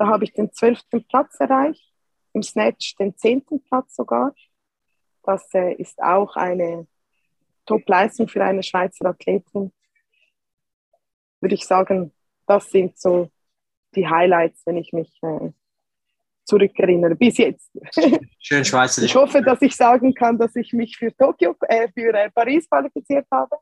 da 0.00 0.06
habe 0.06 0.24
ich 0.24 0.32
den 0.32 0.50
zwölften 0.50 1.04
Platz 1.06 1.38
erreicht, 1.40 1.92
im 2.32 2.42
Snatch 2.42 2.96
den 2.96 3.18
zehnten 3.18 3.62
Platz 3.62 3.94
sogar. 3.94 4.34
Das 5.22 5.52
äh, 5.52 5.74
ist 5.74 6.00
auch 6.02 6.36
eine 6.36 6.86
Top-Leistung 7.66 8.28
für 8.28 8.44
eine 8.44 8.62
Schweizer 8.62 9.06
Athletin. 9.06 9.72
Würde 11.40 11.54
ich 11.54 11.66
sagen, 11.66 12.12
das 12.46 12.70
sind 12.70 12.98
so 12.98 13.30
die 13.94 14.06
Highlights, 14.06 14.62
wenn 14.66 14.76
ich 14.76 14.92
mich 14.92 15.18
äh, 15.22 15.50
zurückerinnere, 16.44 17.14
bis 17.14 17.38
jetzt. 17.38 17.70
Schön 18.38 18.64
Schweizer. 18.64 19.02
Ich 19.02 19.14
hoffe, 19.14 19.42
dass 19.42 19.62
ich 19.62 19.74
sagen 19.74 20.14
kann, 20.14 20.38
dass 20.38 20.54
ich 20.56 20.72
mich 20.72 20.96
für 20.96 21.14
Tokio, 21.16 21.54
äh, 21.68 21.88
für 21.92 22.12
äh, 22.14 22.30
Paris 22.30 22.68
qualifiziert 22.68 23.26
habe 23.30 23.56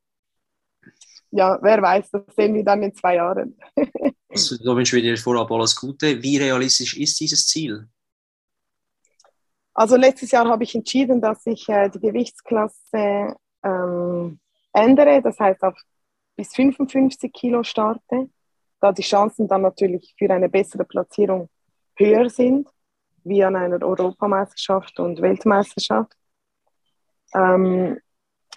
ja, 1.30 1.58
wer 1.60 1.82
weiß, 1.82 2.10
das 2.10 2.22
sehen 2.34 2.54
wir 2.54 2.64
dann 2.64 2.82
in 2.82 2.94
zwei 2.94 3.16
Jahren. 3.16 3.56
also, 4.28 4.56
da 4.56 4.74
wünschen 4.74 4.96
wir 4.96 5.02
dir 5.02 5.16
vorab 5.16 5.50
alles 5.50 5.76
Gute. 5.76 6.22
Wie 6.22 6.38
realistisch 6.38 6.96
ist 6.96 7.20
dieses 7.20 7.46
Ziel? 7.46 7.86
Also 9.74 9.96
letztes 9.96 10.32
Jahr 10.32 10.48
habe 10.48 10.64
ich 10.64 10.74
entschieden, 10.74 11.20
dass 11.20 11.46
ich 11.46 11.68
äh, 11.68 11.88
die 11.88 12.00
Gewichtsklasse 12.00 13.36
ähm, 13.62 14.38
ändere, 14.72 15.22
das 15.22 15.38
heißt 15.38 15.62
auf 15.62 15.74
bis 16.36 16.54
55 16.54 17.32
Kilo 17.32 17.62
starte, 17.62 18.30
da 18.80 18.92
die 18.92 19.02
Chancen 19.02 19.48
dann 19.48 19.62
natürlich 19.62 20.14
für 20.16 20.30
eine 20.30 20.48
bessere 20.48 20.84
Platzierung 20.84 21.48
höher 21.96 22.30
sind, 22.30 22.68
wie 23.24 23.42
an 23.42 23.56
einer 23.56 23.82
Europameisterschaft 23.82 25.00
und 25.00 25.20
Weltmeisterschaft. 25.20 26.14
Ähm, 27.34 27.98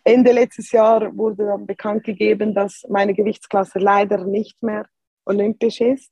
Ende 0.03 0.31
letztes 0.31 0.71
Jahr 0.71 1.15
wurde 1.15 1.45
dann 1.45 1.65
bekannt 1.65 2.03
gegeben, 2.03 2.53
dass 2.53 2.85
meine 2.89 3.13
Gewichtsklasse 3.13 3.79
leider 3.79 4.25
nicht 4.25 4.61
mehr 4.63 4.87
olympisch 5.25 5.81
ist. 5.81 6.11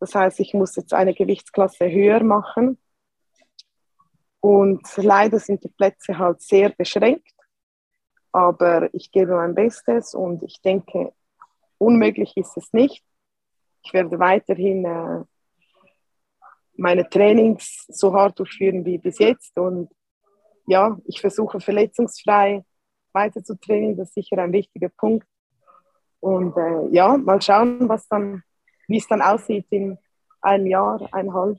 Das 0.00 0.14
heißt, 0.14 0.40
ich 0.40 0.52
muss 0.52 0.76
jetzt 0.76 0.92
eine 0.92 1.14
Gewichtsklasse 1.14 1.90
höher 1.90 2.22
machen. 2.22 2.78
Und 4.40 4.82
leider 4.96 5.38
sind 5.38 5.64
die 5.64 5.68
Plätze 5.68 6.18
halt 6.18 6.42
sehr 6.42 6.70
beschränkt. 6.70 7.35
Aber 8.36 8.92
ich 8.92 9.10
gebe 9.10 9.34
mein 9.34 9.54
Bestes 9.54 10.12
und 10.12 10.42
ich 10.42 10.60
denke, 10.60 11.14
unmöglich 11.78 12.36
ist 12.36 12.54
es 12.58 12.70
nicht. 12.74 13.02
Ich 13.82 13.94
werde 13.94 14.18
weiterhin 14.18 14.84
äh, 14.84 15.24
meine 16.74 17.08
Trainings 17.08 17.86
so 17.88 18.12
hart 18.12 18.38
durchführen 18.38 18.84
wie 18.84 18.98
bis 18.98 19.20
jetzt 19.20 19.56
und 19.58 19.88
ja, 20.66 20.98
ich 21.06 21.18
versuche 21.18 21.60
verletzungsfrei 21.60 22.62
weiter 23.14 23.42
zu 23.42 23.58
trainieren, 23.58 23.96
das 23.96 24.08
ist 24.08 24.16
sicher 24.16 24.36
ein 24.36 24.52
wichtiger 24.52 24.90
Punkt. 24.90 25.26
Und 26.20 26.54
äh, 26.58 26.88
ja, 26.94 27.16
mal 27.16 27.40
schauen, 27.40 27.88
was 27.88 28.06
dann, 28.06 28.42
wie 28.86 28.98
es 28.98 29.08
dann 29.08 29.22
aussieht 29.22 29.66
in 29.70 29.96
einem 30.42 30.66
Jahr, 30.66 31.08
eineinhalb. 31.10 31.58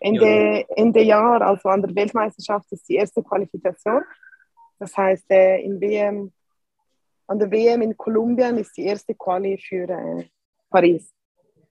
Ende, 0.00 0.26
ja. 0.58 0.66
Ende 0.76 1.00
Jahr, 1.00 1.40
also 1.40 1.70
an 1.70 1.80
der 1.80 1.94
Weltmeisterschaft, 1.94 2.70
ist 2.72 2.86
die 2.90 2.96
erste 2.96 3.22
Qualifikation. 3.22 4.02
Das 4.82 4.96
heißt, 4.96 5.30
äh, 5.30 5.60
in 5.60 5.80
WM, 5.80 6.32
an 7.28 7.38
der 7.38 7.48
WM 7.52 7.82
in 7.82 7.96
Kolumbien 7.96 8.58
ist 8.58 8.76
die 8.76 8.82
erste 8.82 9.14
Quali 9.14 9.56
für 9.56 9.88
äh, 9.88 10.24
Paris. 10.68 11.14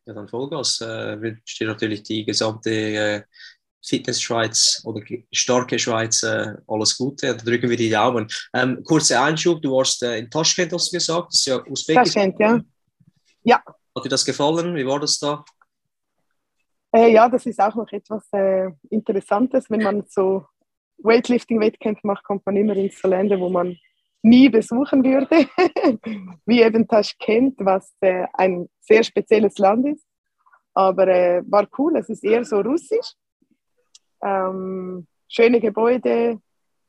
Ja, 0.05 0.13
dann 0.13 0.29
Vollgas. 0.29 0.79
Äh, 0.79 1.35
steht 1.43 1.67
natürlich 1.67 2.03
die 2.03 2.23
gesamte 2.23 2.69
äh, 2.69 3.21
Fitness-Schweiz 3.85 4.81
oder 4.85 5.01
starke 5.29 5.77
Schweiz 5.77 6.23
äh, 6.23 6.53
alles 6.67 6.97
Gute. 6.97 7.35
Da 7.35 7.43
drücken 7.43 7.69
wir 7.69 7.75
die 7.75 7.89
Daumen. 7.89 8.29
Ähm, 8.53 8.81
kurzer 8.85 9.21
Einschub, 9.21 9.61
du 9.61 9.73
warst 9.73 10.01
äh, 10.03 10.17
in 10.17 10.29
Taschkent, 10.29 10.71
hast 10.71 10.93
du 10.93 10.95
gesagt. 10.95 11.33
Das 11.33 11.39
ist 11.39 11.45
ja 11.47 11.57
Usbekistan. 11.67 12.33
Taschkent, 12.33 12.39
ja. 12.39 12.61
Ja. 13.43 13.61
Hat 13.93 14.05
dir 14.05 14.09
das 14.09 14.23
gefallen? 14.23 14.73
Wie 14.73 14.87
war 14.87 15.01
das 15.01 15.19
da? 15.19 15.43
Äh, 16.93 17.11
ja, 17.11 17.27
das 17.27 17.45
ist 17.45 17.59
auch 17.59 17.75
noch 17.75 17.91
etwas 17.91 18.23
äh, 18.31 18.69
Interessantes. 18.89 19.69
Wenn 19.69 19.83
man 19.83 20.05
so 20.07 20.45
Weightlifting-Wettkämpfe 21.03 22.05
macht, 22.05 22.23
kommt 22.23 22.45
man 22.45 22.55
immer 22.55 22.75
in 22.75 22.89
so 22.91 23.07
Länder, 23.07 23.39
wo 23.39 23.49
man 23.49 23.77
nie 24.23 24.49
besuchen 24.49 25.03
würde, 25.03 25.29
wie 26.45 26.61
eben 26.61 26.87
Taschkent, 26.87 27.55
was 27.59 27.93
äh, 28.01 28.25
ein 28.33 28.69
sehr 28.79 29.03
spezielles 29.03 29.57
Land 29.57 29.87
ist. 29.87 30.05
Aber 30.73 31.07
äh, 31.07 31.41
war 31.49 31.67
cool, 31.77 31.97
es 31.97 32.09
ist 32.09 32.23
eher 32.23 32.45
so 32.45 32.59
russisch. 32.61 33.13
Ähm, 34.23 35.07
schöne 35.27 35.59
Gebäude, 35.59 36.39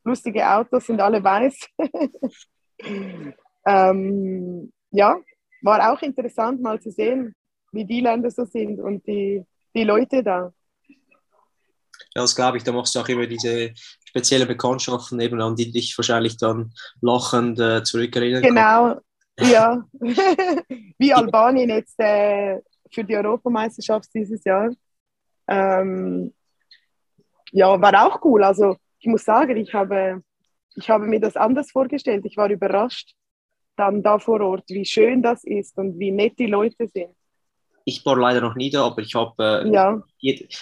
lustige 0.04 0.48
Autos, 0.48 0.86
sind 0.86 1.00
alle 1.00 1.22
weiß. 1.24 1.68
ähm, 3.66 4.72
ja, 4.90 5.16
war 5.62 5.92
auch 5.92 6.02
interessant 6.02 6.60
mal 6.60 6.80
zu 6.80 6.90
sehen, 6.90 7.34
wie 7.72 7.84
die 7.84 8.00
Länder 8.00 8.30
so 8.30 8.44
sind 8.44 8.80
und 8.80 9.06
die, 9.06 9.44
die 9.74 9.84
Leute 9.84 10.22
da. 10.22 10.52
Ja, 12.14 12.22
das 12.22 12.36
glaube 12.36 12.58
ich, 12.58 12.64
da 12.64 12.72
machst 12.72 12.94
du 12.94 13.00
auch 13.00 13.08
immer 13.08 13.26
diese 13.26 13.72
spezielle 14.04 14.46
Bekanntschaften, 14.46 15.20
eben 15.20 15.40
an 15.40 15.56
die 15.56 15.70
dich 15.70 15.96
wahrscheinlich 15.96 16.36
dann 16.36 16.72
lachend 17.00 17.58
äh, 17.58 17.82
zurückerinnern 17.82 18.42
Genau, 18.42 19.00
ja. 19.38 19.82
Wie 20.98 21.14
Albanien 21.14 21.70
jetzt 21.70 21.98
äh, 21.98 22.60
für 22.90 23.04
die 23.04 23.16
Europameisterschaft 23.16 24.10
dieses 24.14 24.44
Jahr. 24.44 24.70
Ähm, 25.48 26.34
ja, 27.52 27.80
war 27.80 28.06
auch 28.06 28.22
cool. 28.24 28.44
Also 28.44 28.76
ich 28.98 29.06
muss 29.06 29.24
sagen, 29.24 29.56
ich 29.56 29.72
habe, 29.72 30.22
ich 30.74 30.90
habe 30.90 31.06
mir 31.06 31.20
das 31.20 31.36
anders 31.36 31.70
vorgestellt. 31.70 32.24
Ich 32.26 32.36
war 32.36 32.50
überrascht 32.50 33.14
dann 33.76 34.02
da 34.02 34.18
vor 34.18 34.40
Ort, 34.42 34.64
wie 34.68 34.84
schön 34.84 35.22
das 35.22 35.44
ist 35.44 35.78
und 35.78 35.98
wie 35.98 36.10
nett 36.10 36.38
die 36.38 36.46
Leute 36.46 36.86
sind 36.88 37.14
ich 37.84 38.04
war 38.04 38.16
leider 38.16 38.40
noch 38.40 38.54
nie 38.54 38.70
da, 38.70 38.84
aber 38.84 39.02
ich 39.02 39.14
habe. 39.14 39.62
Äh, 39.64 39.72
ja. 39.72 40.02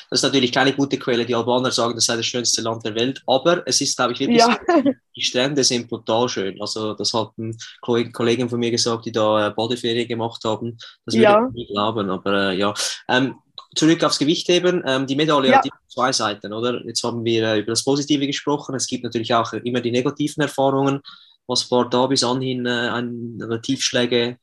Das 0.08 0.20
ist 0.20 0.22
natürlich 0.22 0.52
keine 0.52 0.72
gute 0.72 0.98
Quelle. 0.98 1.26
Die 1.26 1.34
Albaner 1.34 1.70
sagen, 1.70 1.94
das 1.94 2.06
sei 2.06 2.16
das 2.16 2.26
schönste 2.26 2.62
Land 2.62 2.84
der 2.84 2.94
Welt, 2.94 3.22
aber 3.26 3.62
es 3.66 3.80
ist, 3.80 3.96
glaube 3.96 4.12
ich, 4.12 4.20
wirklich 4.20 4.38
ja. 4.38 4.58
so, 4.66 4.90
die 5.16 5.22
Strände 5.22 5.62
sind 5.64 5.88
brutal 5.88 6.28
schön. 6.28 6.60
Also, 6.60 6.94
das 6.94 7.12
hatten 7.12 7.56
Kollegen 7.82 8.48
von 8.48 8.58
mir 8.58 8.70
gesagt, 8.70 9.06
die 9.06 9.12
da 9.12 9.48
äh, 9.48 9.50
Badeferien 9.50 10.08
gemacht 10.08 10.42
haben. 10.44 10.78
Das 11.04 11.14
würde 11.14 11.24
ja. 11.24 11.46
ich 11.48 11.54
nicht 11.54 11.72
glauben, 11.72 12.08
aber 12.10 12.50
äh, 12.50 12.58
ja. 12.58 12.72
Ähm, 13.08 13.34
zurück 13.74 14.02
aufs 14.02 14.18
Gewichtheben. 14.18 14.82
Ähm, 14.86 15.06
die 15.06 15.16
Medaille 15.16 15.50
ja. 15.50 15.58
hat 15.58 15.68
zwei 15.88 16.12
Seiten, 16.12 16.52
oder? 16.52 16.84
Jetzt 16.86 17.02
haben 17.04 17.24
wir 17.24 17.44
äh, 17.44 17.58
über 17.60 17.72
das 17.72 17.84
Positive 17.84 18.26
gesprochen. 18.26 18.74
Es 18.74 18.86
gibt 18.86 19.04
natürlich 19.04 19.34
auch 19.34 19.52
immer 19.52 19.80
die 19.80 19.92
negativen 19.92 20.42
Erfahrungen. 20.42 21.00
Was 21.46 21.70
war 21.70 21.88
da 21.88 22.06
bis 22.06 22.24
anhin 22.24 22.66
äh, 22.66 22.88
eine 22.90 23.60
Tiefschläge, 23.60 24.38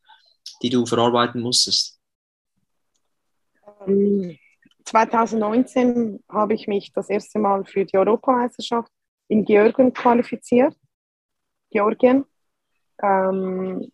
die 0.61 0.69
du 0.69 0.85
verarbeiten 0.85 1.41
musstest? 1.41 1.96
2019 4.85 5.95
ähm, 5.95 6.19
habe 6.29 6.53
ich 6.53 6.67
mich 6.67 6.91
das 6.93 7.09
erste 7.09 7.39
Mal 7.39 7.65
für 7.65 7.85
die 7.85 7.97
Europameisterschaft 7.97 8.91
in 9.27 9.43
Georgien 9.45 9.93
qualifiziert. 9.93 10.75
Georgien. 11.69 12.25
Ähm, 13.01 13.91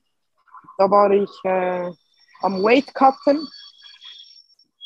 da 0.78 0.90
war 0.90 1.12
ich 1.12 1.30
äh, 1.44 1.92
am 2.42 2.64
Weight 2.64 2.94
Cutten 2.94 3.48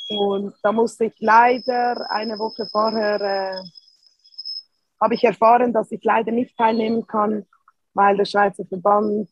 und 0.09 0.53
da 0.63 0.71
musste 0.71 1.05
ich 1.05 1.15
leider 1.19 2.09
eine 2.09 2.37
Woche 2.39 2.67
vorher 2.71 3.21
äh, 3.21 3.63
habe 5.01 5.13
ich 5.13 5.23
erfahren, 5.23 5.73
dass 5.73 5.91
ich 5.91 6.03
leider 6.03 6.31
nicht 6.31 6.57
teilnehmen 6.57 7.05
kann, 7.05 7.45
weil 7.93 8.17
der 8.17 8.25
Schweizer 8.25 8.65
Verband 8.65 9.29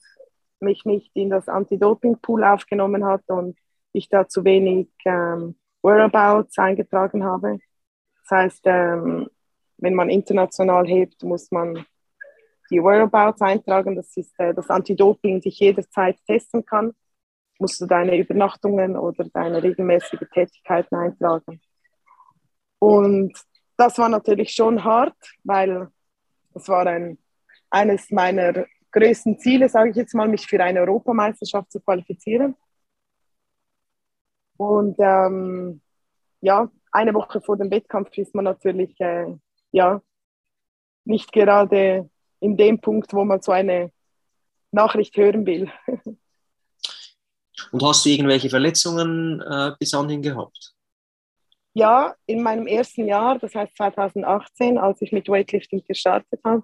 mich 0.59 0.85
nicht 0.85 1.11
in 1.15 1.29
das 1.29 1.47
Anti-Doping-Pool 1.47 2.43
aufgenommen 2.43 3.05
hat 3.05 3.23
und 3.27 3.57
ich 3.93 4.09
da 4.09 4.27
zu 4.27 4.43
wenig 4.43 4.89
ähm, 5.05 5.55
Whereabouts 5.85 6.57
eingetragen 6.57 7.23
habe. 7.23 7.59
Das 8.21 8.31
heißt, 8.31 8.61
ähm, 8.65 9.29
wenn 9.77 9.93
man 9.93 10.09
international 10.09 10.87
hebt, 10.87 11.21
muss 11.23 11.51
man 11.51 11.85
die 12.71 12.81
Whereabouts 12.81 13.41
eintragen. 13.41 13.95
Das 13.95 14.17
ist 14.17 14.33
äh, 14.39 14.53
das 14.53 14.69
Anti-Doping, 14.69 15.41
dich 15.41 15.59
jederzeit 15.59 16.17
testen 16.25 16.65
kann. 16.65 16.93
Musst 17.59 17.79
du 17.79 17.85
deine 17.85 18.17
Übernachtungen 18.17 18.97
oder 18.97 19.25
deine 19.25 19.61
regelmäßige 19.61 20.27
Tätigkeiten 20.33 20.95
eintragen. 20.95 21.61
Und 22.79 23.37
das 23.77 23.97
war 23.99 24.09
natürlich 24.09 24.51
schon 24.51 24.83
hart, 24.83 25.15
weil 25.43 25.89
das 26.53 26.67
war 26.67 26.87
ein, 26.87 27.19
eines 27.69 28.09
meiner 28.09 28.65
größten 28.91 29.37
Ziele, 29.37 29.69
sage 29.69 29.91
ich 29.91 29.95
jetzt 29.95 30.15
mal, 30.15 30.27
mich 30.27 30.47
für 30.47 30.61
eine 30.63 30.79
Europameisterschaft 30.79 31.71
zu 31.71 31.79
qualifizieren. 31.79 32.55
Und 34.57 34.95
ähm, 34.99 35.81
ja, 36.41 36.69
eine 36.91 37.13
Woche 37.13 37.41
vor 37.41 37.57
dem 37.57 37.71
Wettkampf 37.71 38.17
ist 38.17 38.35
man 38.35 38.45
natürlich 38.45 38.99
äh, 38.99 39.35
ja, 39.71 40.01
nicht 41.03 41.31
gerade 41.31 42.09
in 42.39 42.57
dem 42.57 42.79
Punkt, 42.79 43.13
wo 43.13 43.23
man 43.23 43.41
so 43.41 43.51
eine 43.51 43.91
Nachricht 44.71 45.17
hören 45.17 45.45
will. 45.45 45.71
Und 47.71 47.83
hast 47.83 48.05
du 48.05 48.09
irgendwelche 48.09 48.49
Verletzungen 48.49 49.41
äh, 49.41 49.71
bis 49.79 49.93
anhin 49.93 50.21
gehabt? 50.21 50.73
Ja, 51.73 52.15
in 52.25 52.41
meinem 52.41 52.67
ersten 52.67 53.05
Jahr, 53.05 53.37
das 53.37 53.53
heißt 53.53 53.75
2018, 53.75 54.77
als 54.77 55.01
ich 55.01 55.11
mit 55.11 55.27
Weightlifting 55.27 55.83
gestartet 55.85 56.39
habe, 56.43 56.63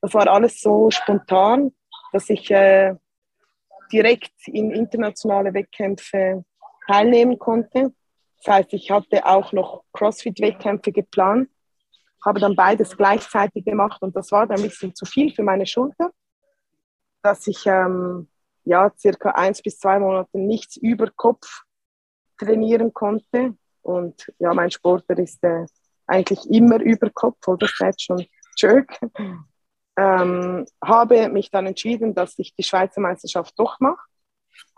das 0.00 0.14
war 0.14 0.28
alles 0.28 0.60
so 0.60 0.90
spontan, 0.90 1.74
dass 2.12 2.30
ich 2.30 2.50
äh, 2.50 2.94
direkt 3.90 4.32
in 4.46 4.70
internationale 4.70 5.52
Wettkämpfe 5.54 6.44
teilnehmen 6.86 7.38
konnte. 7.38 7.92
Das 8.42 8.54
heißt, 8.54 8.72
ich 8.74 8.90
hatte 8.90 9.24
auch 9.24 9.52
noch 9.52 9.84
CrossFit-Wettkämpfe 9.92 10.92
geplant, 10.92 11.48
habe 12.24 12.40
dann 12.40 12.56
beides 12.56 12.96
gleichzeitig 12.96 13.64
gemacht 13.64 14.02
und 14.02 14.14
das 14.16 14.30
war 14.32 14.46
dann 14.46 14.58
ein 14.58 14.64
bisschen 14.64 14.94
zu 14.94 15.04
viel 15.04 15.34
für 15.34 15.42
meine 15.42 15.66
Schulter, 15.66 16.10
dass 17.22 17.46
ich 17.46 17.64
ähm, 17.66 18.28
ja 18.64 18.90
circa 18.98 19.30
eins 19.30 19.62
bis 19.62 19.78
zwei 19.78 19.98
Monate 19.98 20.38
nichts 20.38 20.76
über 20.76 21.10
Kopf 21.10 21.62
trainieren 22.38 22.92
konnte. 22.92 23.56
Und 23.82 24.32
ja, 24.38 24.52
mein 24.54 24.70
Sportler 24.70 25.18
ist 25.18 25.42
äh, 25.44 25.66
eigentlich 26.06 26.48
immer 26.50 26.80
über 26.80 27.10
Kopf 27.10 27.46
oder 27.48 27.66
Snatch 27.66 28.10
und 28.10 28.26
Jerk. 28.56 28.98
Ähm, 29.96 30.66
habe 30.84 31.28
mich 31.28 31.50
dann 31.50 31.66
entschieden, 31.66 32.14
dass 32.14 32.38
ich 32.38 32.54
die 32.54 32.62
Schweizer 32.64 33.00
Meisterschaft 33.00 33.58
doch 33.58 33.78
mache 33.80 34.02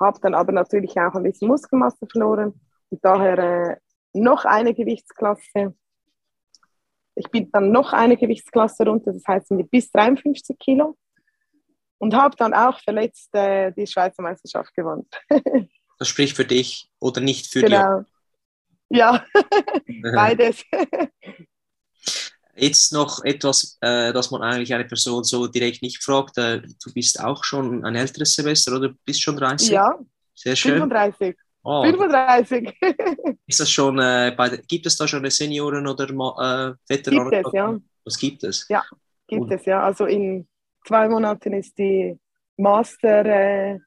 habe 0.01 0.21
dann 0.21 0.35
aber 0.35 0.53
natürlich 0.53 0.93
auch 0.99 1.15
ein 1.15 1.23
bisschen 1.23 1.49
Muskelmasse 1.49 2.07
verloren 2.11 2.61
und 2.91 3.05
daher 3.05 3.39
äh, 3.39 3.77
noch 4.12 4.45
eine 4.45 4.75
Gewichtsklasse. 4.75 5.75
Ich 7.15 7.31
bin 7.31 7.51
dann 7.51 7.73
noch 7.73 7.93
eine 7.93 8.17
Gewichtsklasse 8.17 8.85
runter, 8.85 9.12
das 9.12 9.23
heißt 9.27 9.49
bis 9.71 9.91
53 9.91 10.59
Kilo 10.59 10.97
und 11.99 12.15
habe 12.15 12.37
dann 12.37 12.55
auch 12.55 12.81
verletzt 12.81 13.35
äh, 13.35 13.73
die 13.73 13.87
Schweizer 13.87 14.23
Meisterschaft 14.23 14.75
gewonnen. 14.75 15.07
das 15.99 16.09
spricht 16.09 16.37
für 16.37 16.45
dich 16.45 16.91
oder 17.01 17.21
nicht 17.21 17.47
für 17.47 17.62
genau. 17.62 18.01
dich? 18.01 18.09
Ja, 18.89 19.25
beides. 20.15 20.62
Jetzt 22.57 22.92
noch 22.92 23.23
etwas, 23.25 23.77
äh, 23.81 24.12
das 24.12 24.31
man 24.31 24.42
eigentlich 24.42 24.73
eine 24.73 24.85
Person 24.85 25.25
so 25.25 25.47
direkt 25.47 25.83
nicht 25.83 26.03
fragt. 26.03 26.38
Äh, 26.38 26.62
du 26.62 26.92
bist 26.95 27.21
auch 27.23 27.45
schon 27.45 27.85
ein 27.85 27.95
älteres 27.95 28.35
Semester 28.35 28.77
oder 28.77 28.95
bist 29.05 29.23
schon 29.23 29.37
30? 29.37 29.71
Ja, 29.71 29.99
sehr 30.35 30.57
schön. 30.57 30.79
35. 30.79 31.37
Oh. 31.62 31.83
35. 31.83 32.73
ist 33.47 33.61
das 33.61 33.71
schon, 33.71 33.99
äh, 33.99 34.33
bei, 34.37 34.57
gibt 34.69 34.87
es 34.87 34.97
da 34.97 35.07
schon 35.07 35.19
eine 35.19 35.31
Senioren- 35.31 35.87
oder 35.87 36.05
äh, 36.09 36.75
Veteranen? 36.88 37.31
Gibt 37.31 37.47
es, 37.47 37.53
ja. 37.53 37.79
Was 38.05 38.19
gibt 38.19 38.45
es? 38.45 38.66
Ja, 38.69 38.85
gibt 39.27 39.42
Und, 39.42 39.53
es, 39.53 39.64
ja. 39.66 39.83
Also 39.83 40.07
in 40.07 40.47
zwei 40.87 41.09
Monaten 41.09 41.53
ist 41.53 41.77
die 41.77 42.19
Master 42.57 43.27
äh, 43.27 43.79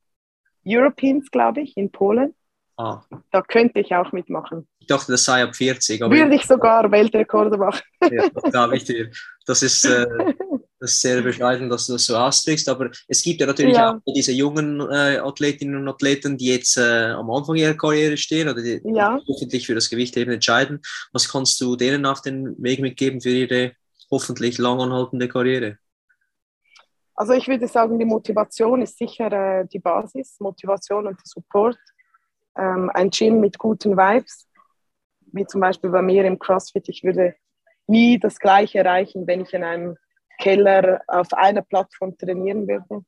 Europeans, 0.67 1.31
glaube 1.31 1.61
ich, 1.61 1.75
in 1.77 1.91
Polen. 1.91 2.35
Ah. 2.77 3.01
Da 3.31 3.41
könnte 3.41 3.79
ich 3.79 3.95
auch 3.95 4.11
mitmachen. 4.11 4.67
Dachte, 4.89 5.11
das 5.11 5.25
sei 5.25 5.43
ab 5.43 5.55
40. 5.55 6.01
Würde 6.01 6.35
ich 6.35 6.45
sogar 6.45 6.91
Weltrekorde 6.91 7.57
machen. 7.57 7.81
ja, 8.11 8.29
das 8.29 8.51
glaube 8.51 8.77
ich 8.77 8.85
dir. 8.85 9.11
Das 9.45 9.61
ist, 9.61 9.85
äh, 9.85 10.05
das 10.79 10.91
ist 10.93 11.01
sehr 11.01 11.21
bescheiden, 11.21 11.69
dass 11.69 11.87
du 11.87 11.93
das 11.93 12.05
so 12.05 12.15
ausdrückst. 12.15 12.67
Aber 12.69 12.89
es 13.07 13.21
gibt 13.21 13.41
ja 13.41 13.47
natürlich 13.47 13.75
ja. 13.75 13.93
auch 13.93 14.13
diese 14.13 14.31
jungen 14.31 14.81
äh, 14.81 15.17
Athletinnen 15.17 15.75
und 15.75 15.87
Athleten, 15.87 16.37
die 16.37 16.47
jetzt 16.47 16.77
äh, 16.77 17.11
am 17.11 17.29
Anfang 17.31 17.55
ihrer 17.55 17.75
Karriere 17.75 18.17
stehen 18.17 18.49
oder 18.49 18.61
die 18.61 18.81
ja. 18.85 19.19
hoffentlich 19.27 19.65
für 19.67 19.75
das 19.75 19.89
Gewicht 19.89 20.17
eben 20.17 20.31
entscheiden. 20.31 20.81
Was 21.13 21.29
kannst 21.29 21.59
du 21.61 21.75
denen 21.75 22.05
auf 22.05 22.21
den 22.21 22.55
Weg 22.61 22.79
mitgeben 22.79 23.21
für 23.21 23.29
ihre 23.29 23.73
hoffentlich 24.11 24.57
langanhaltende 24.57 25.27
Karriere? 25.27 25.77
Also 27.19 27.33
ich 27.33 27.47
würde 27.49 27.67
sagen, 27.67 27.99
die 27.99 28.05
Motivation 28.05 28.81
ist 28.81 28.97
sicher 28.97 29.31
äh, 29.31 29.67
die 29.67 29.79
Basis, 29.79 30.37
Motivation 30.39 31.05
und 31.05 31.19
Support. 31.25 31.77
Ähm, 32.57 32.89
ein 32.93 33.09
Gym 33.09 33.41
mit 33.41 33.57
guten 33.57 33.97
Vibes, 33.97 34.47
wie 35.31 35.45
zum 35.45 35.61
Beispiel 35.61 35.89
bei 35.89 36.01
mir 36.01 36.25
im 36.25 36.39
CrossFit. 36.39 36.89
Ich 36.89 37.03
würde 37.03 37.35
nie 37.87 38.19
das 38.19 38.39
Gleiche 38.39 38.79
erreichen, 38.79 39.27
wenn 39.27 39.41
ich 39.41 39.53
in 39.53 39.63
einem 39.63 39.97
Keller 40.39 41.01
auf 41.07 41.33
einer 41.33 41.61
Plattform 41.61 42.17
trainieren 42.17 42.67
würde. 42.67 43.05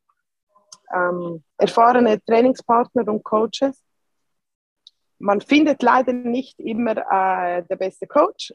Ähm, 0.93 1.43
erfahrene 1.57 2.21
Trainingspartner 2.23 3.07
und 3.07 3.23
Coaches. 3.23 3.84
Man 5.19 5.39
findet 5.39 5.81
leider 5.84 6.13
nicht 6.13 6.60
immer 6.60 6.97
äh, 6.97 7.63
der 7.63 7.75
beste 7.75 8.07
Coach, 8.07 8.53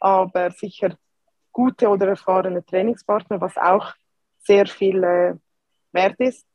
aber 0.00 0.50
sicher 0.50 0.96
gute 1.52 1.88
oder 1.88 2.08
erfahrene 2.08 2.64
Trainingspartner, 2.64 3.40
was 3.40 3.56
auch 3.56 3.92
sehr 4.38 4.66
viel 4.66 5.04
äh, 5.04 5.34
wert 5.92 6.18
ist. 6.18 6.46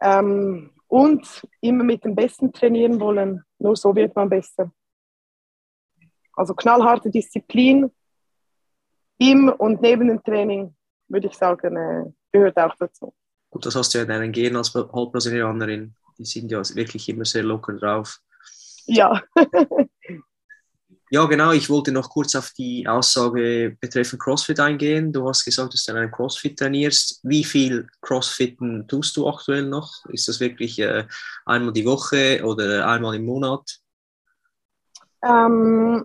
Ähm, 0.00 0.73
und 0.94 1.44
immer 1.60 1.82
mit 1.82 2.04
dem 2.04 2.14
Besten 2.14 2.52
trainieren 2.52 3.00
wollen, 3.00 3.42
nur 3.58 3.74
so 3.74 3.96
wird 3.96 4.14
man 4.14 4.28
besser. 4.28 4.70
Also 6.34 6.54
knallharte 6.54 7.10
Disziplin 7.10 7.90
im 9.18 9.48
und 9.48 9.82
neben 9.82 10.06
dem 10.06 10.22
Training, 10.22 10.72
würde 11.08 11.26
ich 11.26 11.34
sagen, 11.34 11.76
äh, 11.76 12.04
gehört 12.30 12.56
auch 12.58 12.76
dazu. 12.78 13.12
Gut, 13.50 13.66
das 13.66 13.74
hast 13.74 13.92
du 13.92 13.98
ja 13.98 14.02
in 14.04 14.08
deinen 14.08 14.30
Genen 14.30 14.54
als 14.54 14.72
Halbbrasilianerin. 14.72 15.96
Die 16.16 16.24
sind 16.24 16.52
ja 16.52 16.62
wirklich 16.76 17.08
immer 17.08 17.24
sehr 17.24 17.42
locker 17.42 17.72
drauf. 17.72 18.20
Ja. 18.86 19.20
Ja, 21.14 21.26
genau. 21.26 21.52
Ich 21.52 21.70
wollte 21.70 21.92
noch 21.92 22.10
kurz 22.10 22.34
auf 22.34 22.50
die 22.58 22.88
Aussage 22.88 23.76
betreffend 23.80 24.20
CrossFit 24.20 24.58
eingehen. 24.58 25.12
Du 25.12 25.28
hast 25.28 25.44
gesagt, 25.44 25.72
dass 25.72 25.84
du 25.84 25.92
in 25.92 25.98
einem 25.98 26.10
CrossFit 26.10 26.58
trainierst. 26.58 27.20
Wie 27.22 27.44
viel 27.44 27.86
CrossFitten 28.00 28.88
tust 28.88 29.16
du 29.16 29.28
aktuell 29.28 29.62
noch? 29.62 30.04
Ist 30.08 30.26
das 30.26 30.40
wirklich 30.40 30.76
äh, 30.80 31.06
einmal 31.46 31.72
die 31.72 31.86
Woche 31.86 32.44
oder 32.44 32.88
einmal 32.88 33.14
im 33.14 33.26
Monat? 33.26 33.78
Ähm, 35.22 36.04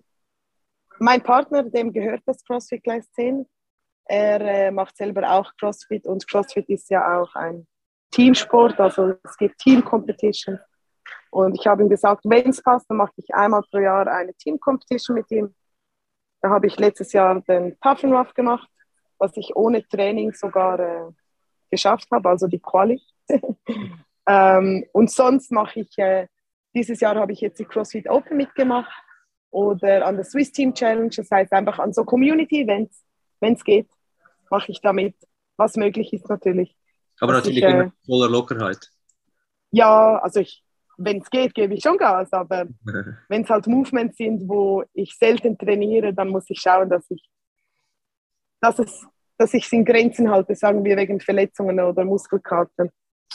mein 1.00 1.24
Partner, 1.24 1.64
dem 1.64 1.92
gehört 1.92 2.22
das 2.28 2.46
CrossFit 2.46 2.84
Gleis 2.84 3.12
10. 3.14 3.48
Er 4.06 4.42
äh, 4.42 4.70
macht 4.70 4.96
selber 4.96 5.28
auch 5.28 5.52
CrossFit 5.60 6.06
und 6.06 6.28
CrossFit 6.28 6.70
ist 6.70 6.88
ja 6.92 7.20
auch 7.20 7.34
ein 7.34 7.66
Teamsport, 8.12 8.80
also 8.80 9.16
es 9.24 9.36
gibt 9.38 9.58
Team 9.58 9.84
Competition. 9.84 10.60
Und 11.32 11.56
ich 11.60 11.68
habe 11.68 11.84
ihm 11.84 11.90
gesagt, 11.90 12.22
wenn 12.26 12.50
es 12.50 12.62
passt, 12.62 12.90
dann 12.90 12.98
mache 12.98 13.14
ich 13.18 13.34
einmal 13.34 13.62
pro 13.70 13.78
Jahr 13.78 14.08
eine 14.08 14.34
Team-Competition 14.34 15.16
mit 15.16 15.30
ihm. 15.32 15.54
Da 16.42 16.50
habe 16.50 16.68
ich 16.68 16.78
letztes 16.78 17.14
Jahr 17.14 17.42
den 17.42 17.80
Tough 17.82 18.04
and 18.04 18.14
Rough 18.14 18.34
gemacht, 18.34 18.70
was 19.18 19.36
ich 19.38 19.56
ohne 19.56 19.86
Training 19.88 20.34
sogar 20.34 20.80
äh, 20.80 21.12
geschafft 21.70 22.08
habe, 22.12 22.30
also 22.30 22.48
die 22.48 22.60
Quali. 22.60 23.02
ähm, 24.28 24.86
und 24.94 25.12
sonst 25.12 25.52
mache 25.52 25.82
ich, 25.82 25.98
äh, 25.98 26.28
dieses 26.74 27.00
Jahr 27.00 27.16
habe 27.16 27.34
ich 27.34 27.42
jetzt 27.42 27.60
die 27.60 27.66
CrossFit 27.66 28.10
Open 28.10 28.38
mitgemacht 28.38 28.92
oder 29.52 30.06
an 30.06 30.16
der 30.16 30.26
Swiss 30.26 30.52
Team 30.52 30.74
Challenge, 30.74 31.10
das 31.16 31.30
heißt 31.30 31.52
einfach 31.52 31.80
an 31.80 31.94
so 31.94 32.04
Community-Events, 32.04 33.04
wenn 33.40 33.54
es 33.54 33.64
geht, 33.64 33.90
mache 34.50 34.72
ich 34.72 34.82
damit, 34.82 35.16
was 35.58 35.76
möglich 35.76 36.14
ist 36.14 36.30
natürlich. 36.30 36.76
Aber 37.20 37.34
natürlich 37.34 37.60
ich, 37.60 37.64
äh, 37.64 37.90
voller 38.06 38.30
Lockerheit. 38.30 38.90
Ja, 39.72 40.18
also 40.18 40.40
ich 40.40 40.64
wenn 41.00 41.22
es 41.22 41.30
geht, 41.30 41.54
gebe 41.56 41.74
ich 41.74 41.82
schon 41.82 41.98
Gas, 41.98 42.32
aber 42.34 42.68
wenn 43.30 43.44
es 43.44 43.50
halt 43.50 43.68
Movements 43.68 44.18
sind, 44.18 44.48
wo 44.48 44.84
ich 44.94 45.16
selten 45.18 45.58
trainiere, 45.58 46.14
dann 46.14 46.30
muss 46.30 46.50
ich 46.50 46.60
schauen, 46.60 46.90
dass 46.90 47.10
ich 47.10 47.24
dass 48.62 48.78
es 48.80 49.06
dass 49.38 49.54
ich 49.54 49.66
es 49.66 49.72
in 49.72 49.86
Grenzen 49.86 50.30
halte, 50.30 50.54
sagen 50.54 50.84
wir 50.84 50.98
wegen 50.98 51.22
Verletzungen 51.22 51.80
oder 51.80 52.04
Muskelkater. 52.04 52.90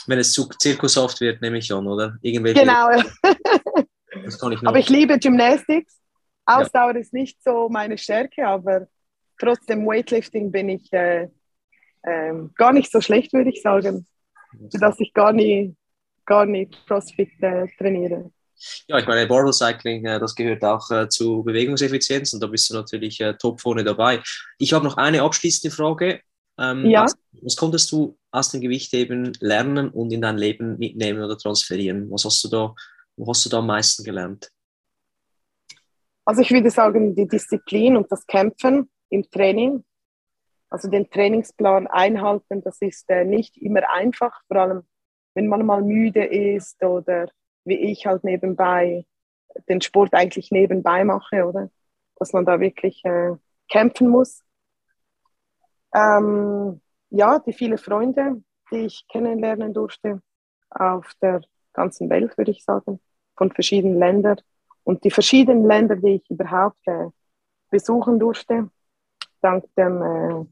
Wenn 0.05 0.19
es 0.19 0.33
zu 0.33 0.47
zirkushaft 0.59 1.19
wird, 1.19 1.41
nehme 1.41 1.57
ich 1.57 1.73
an, 1.73 1.87
oder? 1.87 2.15
Irgendwelche 2.21 2.59
genau. 2.59 2.89
das 4.23 4.39
kann 4.39 4.51
ich. 4.51 4.65
Aber 4.65 4.77
ich 4.77 4.89
liebe 4.89 5.17
Gymnastics. 5.17 5.99
Ausdauer 6.45 6.93
ja. 6.93 6.99
ist 6.99 7.11
nicht 7.11 7.41
so 7.43 7.69
meine 7.69 7.97
Stärke, 7.97 8.45
aber 8.47 8.87
trotzdem 9.39 9.87
Weightlifting 9.87 10.51
bin 10.51 10.69
ich 10.69 10.93
äh, 10.93 11.27
äh, 12.03 12.33
gar 12.55 12.71
nicht 12.71 12.91
so 12.91 13.01
schlecht, 13.01 13.33
würde 13.33 13.49
ich 13.49 13.63
sagen. 13.63 14.05
Dass 14.73 14.99
ich 14.99 15.11
gar 15.11 15.33
nie 15.33 15.75
gar 16.25 16.45
nicht 16.45 16.85
CrossFit 16.87 17.31
äh, 17.41 17.67
trainiere. 17.77 18.31
Ja, 18.87 18.99
ich 18.99 19.07
meine, 19.07 19.27
Barbell 19.27 19.53
Cycling, 19.53 20.05
äh, 20.05 20.19
das 20.19 20.35
gehört 20.35 20.63
auch 20.63 20.89
äh, 20.91 21.09
zu 21.09 21.43
Bewegungseffizienz 21.43 22.33
und 22.33 22.41
da 22.41 22.47
bist 22.47 22.69
du 22.69 22.73
natürlich 22.73 23.19
äh, 23.19 23.35
top 23.35 23.59
vorne 23.59 23.83
dabei. 23.83 24.21
Ich 24.57 24.73
habe 24.73 24.85
noch 24.85 24.97
eine 24.97 25.23
abschließende 25.23 25.75
Frage. 25.75 26.21
Ähm, 26.57 26.85
ja. 26.85 27.03
was, 27.03 27.15
was, 27.41 27.55
konntest 27.57 27.91
du 27.91 28.17
aus 28.31 28.49
dem 28.49 28.61
Gewichtheben 28.61 29.33
lernen 29.41 29.89
und 29.89 30.13
in 30.13 30.21
dein 30.21 30.37
Leben 30.37 30.77
mitnehmen 30.77 31.21
oder 31.21 31.37
transferieren? 31.37 32.09
Was 32.11 32.23
hast 32.23 32.43
du 32.45 32.47
da, 32.47 32.73
wo 33.17 33.29
hast 33.29 33.45
du 33.45 33.49
da 33.49 33.59
am 33.59 33.67
meisten 33.67 34.05
gelernt? 34.05 34.49
Also 36.23 36.41
ich 36.41 36.51
würde 36.51 36.71
sagen, 36.71 37.13
die 37.13 37.27
Disziplin 37.27 37.97
und 37.97 38.09
das 38.11 38.25
Kämpfen 38.25 38.89
im 39.09 39.29
Training, 39.29 39.83
also 40.69 40.89
den 40.89 41.09
Trainingsplan 41.09 41.87
einhalten, 41.87 42.63
das 42.63 42.81
ist 42.81 43.09
äh, 43.09 43.25
nicht 43.25 43.57
immer 43.57 43.87
einfach, 43.89 44.41
vor 44.47 44.57
allem 44.57 44.83
wenn 45.35 45.47
man 45.47 45.65
mal 45.65 45.81
müde 45.81 46.25
ist 46.25 46.83
oder 46.83 47.27
wie 47.65 47.91
ich 47.91 48.05
halt 48.05 48.23
nebenbei 48.23 49.05
den 49.69 49.81
Sport 49.81 50.13
eigentlich 50.13 50.51
nebenbei 50.51 51.03
mache, 51.03 51.45
oder? 51.45 51.69
Dass 52.17 52.33
man 52.33 52.45
da 52.45 52.59
wirklich 52.59 53.03
äh, 53.05 53.35
kämpfen 53.69 54.09
muss. 54.09 54.43
Ähm, 55.93 56.81
ja, 57.09 57.39
die 57.39 57.53
viele 57.53 57.77
Freunde, 57.77 58.41
die 58.71 58.85
ich 58.85 59.05
kennenlernen 59.07 59.73
durfte 59.73 60.21
auf 60.69 61.13
der 61.21 61.41
ganzen 61.73 62.09
Welt, 62.09 62.37
würde 62.37 62.51
ich 62.51 62.63
sagen, 62.63 62.99
von 63.37 63.51
verschiedenen 63.51 63.99
Ländern. 63.99 64.37
Und 64.83 65.03
die 65.03 65.11
verschiedenen 65.11 65.65
Länder, 65.65 65.95
die 65.95 66.15
ich 66.15 66.29
überhaupt 66.29 66.85
äh, 66.87 67.07
besuchen 67.69 68.19
durfte, 68.19 68.69
dank 69.41 69.65
dem 69.75 70.01
äh, 70.01 70.45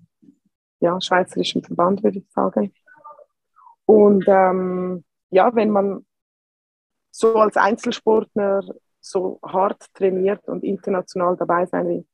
ja, 0.79 0.99
Schweizerischen 0.99 1.63
Verband, 1.63 2.03
würde 2.03 2.19
ich 2.19 2.31
sagen. 2.31 2.73
Und 3.85 4.25
ähm, 4.27 5.03
ja, 5.29 5.53
wenn 5.55 5.69
man 5.69 6.05
so 7.11 7.35
als 7.35 7.57
Einzelsportler 7.57 8.63
so 8.99 9.39
hart 9.43 9.93
trainiert 9.93 10.47
und 10.47 10.63
international 10.63 11.35
dabei 11.37 11.65
sein 11.65 11.87
will, 11.87 12.05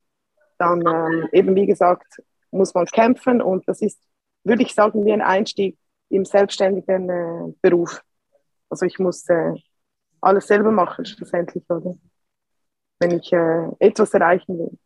dann 0.57 0.81
ähm, 0.85 1.29
eben 1.31 1.55
wie 1.55 1.67
gesagt, 1.67 2.21
muss 2.51 2.73
man 2.73 2.85
kämpfen 2.85 3.41
und 3.41 3.67
das 3.67 3.81
ist, 3.81 3.99
würde 4.43 4.63
ich 4.63 4.73
sagen, 4.73 5.05
wie 5.05 5.13
ein 5.13 5.21
Einstieg 5.21 5.77
im 6.09 6.25
selbstständigen 6.25 7.09
äh, 7.09 7.53
Beruf. 7.61 8.01
Also 8.69 8.85
ich 8.85 8.99
muss 8.99 9.27
äh, 9.29 9.53
alles 10.21 10.47
selber 10.47 10.71
machen, 10.71 11.05
schlussendlich, 11.05 11.63
oder? 11.69 11.95
Wenn 12.99 13.11
ich 13.11 13.31
äh, 13.31 13.69
etwas 13.79 14.13
erreichen 14.13 14.57
will. 14.57 14.77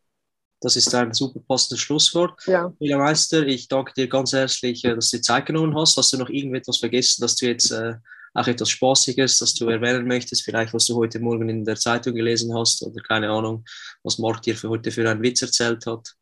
Das 0.64 0.76
ist 0.76 0.94
ein 0.94 1.12
super 1.12 1.40
passendes 1.46 1.80
Schlusswort. 1.80 2.40
Ja. 2.46 2.72
Julia 2.78 2.96
Meister, 2.96 3.46
ich 3.46 3.68
danke 3.68 3.92
dir 3.92 4.08
ganz 4.08 4.32
herzlich, 4.32 4.82
äh, 4.86 4.94
dass 4.94 5.10
du 5.10 5.18
dir 5.18 5.22
Zeit 5.22 5.44
genommen 5.44 5.76
hast. 5.76 5.98
Hast 5.98 6.14
du 6.14 6.16
noch 6.16 6.30
irgendetwas 6.30 6.78
vergessen, 6.78 7.20
dass 7.20 7.36
du 7.36 7.46
jetzt 7.46 7.70
äh, 7.70 7.96
auch 8.32 8.46
etwas 8.46 8.70
Spaßiges, 8.70 9.40
das 9.40 9.52
du 9.52 9.68
erwähnen 9.68 10.08
möchtest? 10.08 10.42
Vielleicht, 10.42 10.72
was 10.72 10.86
du 10.86 10.96
heute 10.96 11.20
Morgen 11.20 11.50
in 11.50 11.66
der 11.66 11.76
Zeitung 11.76 12.14
gelesen 12.14 12.56
hast 12.56 12.82
oder 12.82 13.02
keine 13.02 13.28
Ahnung, 13.28 13.62
was 14.02 14.18
Marc 14.18 14.40
dir 14.40 14.56
für 14.56 14.70
heute 14.70 14.90
für 14.90 15.08
einen 15.08 15.22
Witz 15.22 15.42
erzählt 15.42 15.84
hat? 15.84 16.14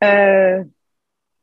Äh, 0.00 0.64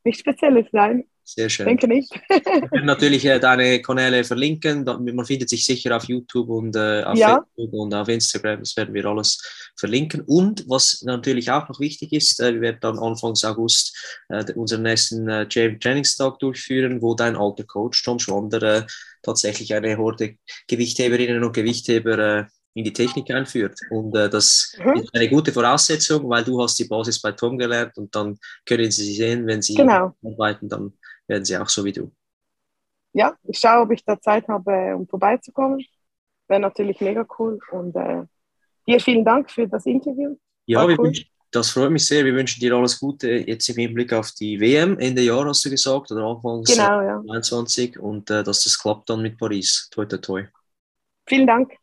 nichts 0.02 0.20
Spezielles, 0.20 0.66
nein. 0.72 1.04
Sehr 1.24 1.48
schön. 1.48 1.66
Denke 1.66 1.86
nicht. 1.86 2.10
Wir 2.28 2.70
werden 2.70 2.86
natürlich 2.86 3.24
äh, 3.24 3.38
deine 3.38 3.80
Kanäle 3.80 4.24
verlinken. 4.24 4.84
Man 4.84 5.24
findet 5.24 5.48
sich 5.48 5.64
sicher 5.64 5.96
auf 5.96 6.04
YouTube 6.04 6.48
und 6.48 6.74
äh, 6.74 7.02
auf 7.04 7.16
ja. 7.16 7.44
Facebook 7.56 7.72
und 7.72 7.94
auf 7.94 8.08
Instagram. 8.08 8.60
Das 8.60 8.76
werden 8.76 8.92
wir 8.92 9.04
alles 9.06 9.70
verlinken. 9.76 10.22
Und 10.26 10.68
was 10.68 11.02
natürlich 11.02 11.50
auch 11.50 11.68
noch 11.68 11.80
wichtig 11.80 12.12
ist, 12.12 12.40
äh, 12.40 12.54
wir 12.54 12.60
werden 12.60 12.78
dann 12.80 12.98
Anfang 12.98 13.34
August 13.44 13.96
äh, 14.28 14.52
unseren 14.54 14.82
nächsten 14.82 15.28
äh, 15.28 15.46
Trainingstag 15.48 16.38
durchführen, 16.40 17.00
wo 17.00 17.14
dein 17.14 17.36
alter 17.36 17.64
Coach 17.64 18.02
Tom 18.02 18.18
Schwander 18.18 18.62
äh, 18.62 18.82
tatsächlich 19.22 19.74
eine 19.74 19.96
Horde 19.96 20.36
Gewichtheberinnen 20.66 21.44
und 21.44 21.52
Gewichtheber 21.52 22.48
in 22.74 22.84
die 22.84 22.92
Technik 22.92 23.30
einführt. 23.30 23.78
Und 23.90 24.16
äh, 24.16 24.28
das 24.28 24.74
mhm. 24.78 25.02
ist 25.02 25.14
eine 25.14 25.28
gute 25.28 25.52
Voraussetzung, 25.52 26.28
weil 26.28 26.44
du 26.44 26.60
hast 26.62 26.78
die 26.78 26.84
Basis 26.84 27.20
bei 27.20 27.32
Tom 27.32 27.58
gelernt 27.58 27.96
und 27.96 28.14
dann 28.14 28.38
können 28.66 28.90
sie 28.90 29.12
sehen, 29.14 29.46
wenn 29.46 29.62
sie 29.62 29.74
genau. 29.74 30.14
arbeiten, 30.24 30.68
dann 30.68 30.92
werden 31.32 31.44
sie 31.44 31.56
auch 31.56 31.68
so 31.68 31.84
wie 31.84 31.92
du. 31.92 32.12
Ja, 33.14 33.36
ich 33.44 33.58
schaue, 33.58 33.82
ob 33.82 33.90
ich 33.90 34.04
da 34.04 34.20
Zeit 34.20 34.46
habe, 34.48 34.94
um 34.96 35.06
vorbeizukommen. 35.06 35.84
Wäre 36.48 36.60
natürlich 36.60 37.00
mega 37.00 37.26
cool. 37.38 37.58
Und 37.70 37.96
äh, 37.96 38.22
dir 38.86 39.00
vielen 39.00 39.24
Dank 39.24 39.50
für 39.50 39.66
das 39.66 39.86
Interview. 39.86 40.36
Ja, 40.66 40.84
cool. 40.84 40.98
wünschen, 40.98 41.26
das 41.50 41.70
freut 41.70 41.90
mich 41.90 42.06
sehr. 42.06 42.24
Wir 42.24 42.34
wünschen 42.34 42.60
dir 42.60 42.74
alles 42.74 42.98
Gute 42.98 43.30
jetzt 43.30 43.68
im 43.68 43.76
Hinblick 43.76 44.12
auf 44.12 44.32
die 44.32 44.60
WM 44.60 44.98
Ende 44.98 45.22
Jahr, 45.22 45.44
hast 45.46 45.64
du 45.64 45.70
gesagt, 45.70 46.10
oder 46.10 46.24
Anfang 46.24 46.62
genau, 46.64 47.00
ja. 47.02 47.20
2021 47.20 47.98
und 47.98 48.30
äh, 48.30 48.42
dass 48.42 48.64
das 48.64 48.78
klappt 48.78 49.10
dann 49.10 49.22
mit 49.22 49.38
Paris. 49.38 49.88
Toi, 49.90 50.06
toi, 50.06 50.18
toi. 50.18 50.44
Vielen 51.26 51.46
Dank. 51.46 51.81